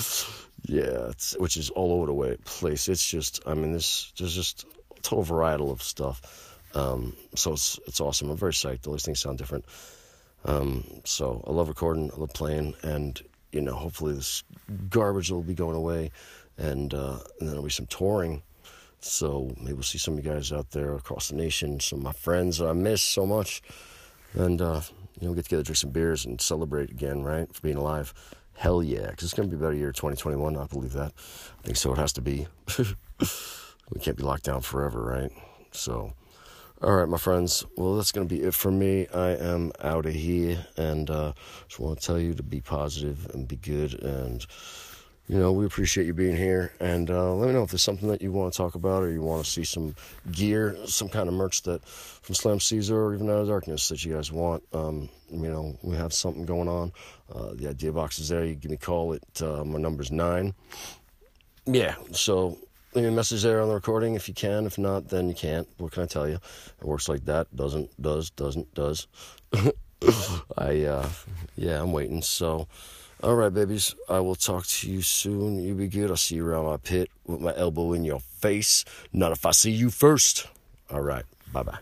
yeah, 0.62 1.10
which 1.38 1.56
is 1.56 1.70
all 1.70 1.92
over 1.92 2.06
the 2.06 2.14
way 2.14 2.36
place. 2.44 2.88
It's 2.88 3.06
just, 3.06 3.40
I 3.46 3.54
mean, 3.54 3.72
this 3.72 4.12
there's 4.18 4.34
just 4.34 4.64
a 4.96 5.00
total 5.02 5.24
varietal 5.24 5.70
of 5.70 5.82
stuff. 5.82 6.58
Um, 6.74 7.14
so 7.34 7.52
it's 7.52 7.78
it's 7.86 8.00
awesome. 8.00 8.30
I'm 8.30 8.36
very 8.36 8.52
psyched. 8.52 8.86
All 8.86 8.94
these 8.94 9.04
things 9.04 9.20
sound 9.20 9.38
different. 9.38 9.64
Um, 10.46 10.84
so 11.04 11.42
I 11.46 11.52
love 11.52 11.68
recording, 11.68 12.10
I 12.14 12.16
love 12.16 12.32
playing, 12.32 12.74
and 12.82 13.20
you 13.52 13.60
know, 13.60 13.74
hopefully 13.74 14.14
this 14.14 14.42
garbage 14.90 15.30
will 15.30 15.42
be 15.42 15.54
going 15.54 15.76
away, 15.76 16.10
and 16.58 16.92
uh, 16.94 17.18
and 17.38 17.40
then 17.40 17.48
there'll 17.48 17.62
be 17.62 17.70
some 17.70 17.86
touring. 17.86 18.42
So 19.00 19.54
maybe 19.58 19.74
we'll 19.74 19.82
see 19.82 19.98
some 19.98 20.16
of 20.16 20.24
you 20.24 20.30
guys 20.30 20.50
out 20.50 20.70
there 20.70 20.94
across 20.94 21.28
the 21.28 21.36
nation, 21.36 21.78
some 21.80 21.98
of 21.98 22.04
my 22.04 22.12
friends 22.12 22.62
I 22.62 22.72
miss 22.72 23.02
so 23.02 23.26
much, 23.26 23.62
and. 24.32 24.62
Uh, 24.62 24.80
you 25.20 25.28
know, 25.28 25.34
get 25.34 25.44
together, 25.44 25.62
drink 25.62 25.76
some 25.76 25.90
beers, 25.90 26.24
and 26.24 26.40
celebrate 26.40 26.90
again, 26.90 27.22
right, 27.22 27.52
for 27.52 27.60
being 27.60 27.76
alive. 27.76 28.12
Hell 28.54 28.82
yeah, 28.82 29.10
because 29.10 29.24
it's 29.24 29.34
going 29.34 29.48
to 29.48 29.56
be 29.56 29.60
a 29.60 29.64
better 29.64 29.76
year 29.76 29.92
2021. 29.92 30.56
I 30.56 30.66
believe 30.66 30.92
that. 30.92 31.12
I 31.60 31.62
think 31.62 31.76
so. 31.76 31.92
It 31.92 31.98
has 31.98 32.12
to 32.14 32.22
be. 32.22 32.46
we 32.78 34.00
can't 34.00 34.16
be 34.16 34.22
locked 34.22 34.44
down 34.44 34.60
forever, 34.60 35.02
right? 35.02 35.30
So, 35.72 36.12
all 36.80 36.94
right, 36.94 37.08
my 37.08 37.16
friends. 37.16 37.64
Well, 37.76 37.96
that's 37.96 38.12
going 38.12 38.28
to 38.28 38.34
be 38.34 38.42
it 38.42 38.54
for 38.54 38.70
me. 38.70 39.08
I 39.08 39.30
am 39.30 39.72
out 39.82 40.06
of 40.06 40.14
here, 40.14 40.66
and 40.76 41.10
uh, 41.10 41.32
just 41.66 41.80
want 41.80 42.00
to 42.00 42.06
tell 42.06 42.18
you 42.18 42.34
to 42.34 42.42
be 42.42 42.60
positive 42.60 43.28
and 43.34 43.48
be 43.48 43.56
good 43.56 43.94
and 44.02 44.46
you 45.26 45.38
know, 45.38 45.52
we 45.52 45.64
appreciate 45.64 46.06
you 46.06 46.12
being 46.12 46.36
here. 46.36 46.72
And 46.80 47.10
uh, 47.10 47.34
let 47.34 47.46
me 47.46 47.54
know 47.54 47.62
if 47.62 47.70
there's 47.70 47.82
something 47.82 48.08
that 48.08 48.20
you 48.20 48.30
want 48.30 48.52
to 48.52 48.56
talk 48.56 48.74
about 48.74 49.02
or 49.02 49.10
you 49.10 49.22
want 49.22 49.44
to 49.44 49.50
see 49.50 49.64
some 49.64 49.94
gear, 50.30 50.76
some 50.86 51.08
kind 51.08 51.28
of 51.28 51.34
merch 51.34 51.62
that 51.62 51.84
from 51.86 52.34
Slam 52.34 52.60
Caesar 52.60 52.96
or 52.96 53.14
even 53.14 53.30
Out 53.30 53.38
of 53.38 53.48
Darkness 53.48 53.88
that 53.88 54.04
you 54.04 54.14
guys 54.14 54.30
want. 54.30 54.62
Um, 54.72 55.08
you 55.30 55.50
know, 55.50 55.78
we 55.82 55.96
have 55.96 56.12
something 56.12 56.44
going 56.44 56.68
on. 56.68 56.92
Uh, 57.34 57.54
the 57.54 57.68
idea 57.68 57.90
box 57.90 58.18
is 58.18 58.28
there. 58.28 58.44
You 58.44 58.54
give 58.54 58.70
me 58.70 58.76
a 58.76 58.78
call 58.78 59.14
It 59.14 59.42
uh, 59.42 59.64
my 59.64 59.78
number's 59.78 60.12
nine. 60.12 60.54
Yeah, 61.66 61.94
so 62.12 62.58
leave 62.92 63.04
me 63.04 63.08
a 63.08 63.12
message 63.12 63.42
there 63.42 63.62
on 63.62 63.68
the 63.68 63.74
recording 63.74 64.14
if 64.14 64.28
you 64.28 64.34
can. 64.34 64.66
If 64.66 64.76
not, 64.76 65.08
then 65.08 65.28
you 65.28 65.34
can't. 65.34 65.66
What 65.78 65.92
can 65.92 66.02
I 66.02 66.06
tell 66.06 66.28
you? 66.28 66.34
It 66.34 66.84
works 66.84 67.08
like 67.08 67.24
that. 67.24 67.54
Doesn't, 67.56 67.90
does, 68.00 68.28
doesn't, 68.28 68.74
does. 68.74 69.06
I, 70.58 70.82
uh, 70.82 71.08
yeah, 71.56 71.80
I'm 71.80 71.92
waiting. 71.92 72.20
So, 72.20 72.68
all 73.24 73.36
right, 73.36 73.52
babies. 73.52 73.94
I 74.06 74.20
will 74.20 74.34
talk 74.34 74.66
to 74.66 74.90
you 74.90 75.00
soon. 75.00 75.56
You 75.64 75.74
be 75.74 75.88
good. 75.88 76.10
I'll 76.10 76.16
see 76.16 76.34
you 76.36 76.46
around 76.46 76.66
my 76.66 76.76
pit 76.76 77.10
with 77.26 77.40
my 77.40 77.56
elbow 77.56 77.94
in 77.94 78.04
your 78.04 78.20
face. 78.20 78.84
Not 79.14 79.32
if 79.32 79.46
I 79.46 79.52
see 79.52 79.70
you 79.70 79.88
first. 79.88 80.46
All 80.90 81.00
right. 81.00 81.24
Bye 81.50 81.62
bye. 81.62 81.78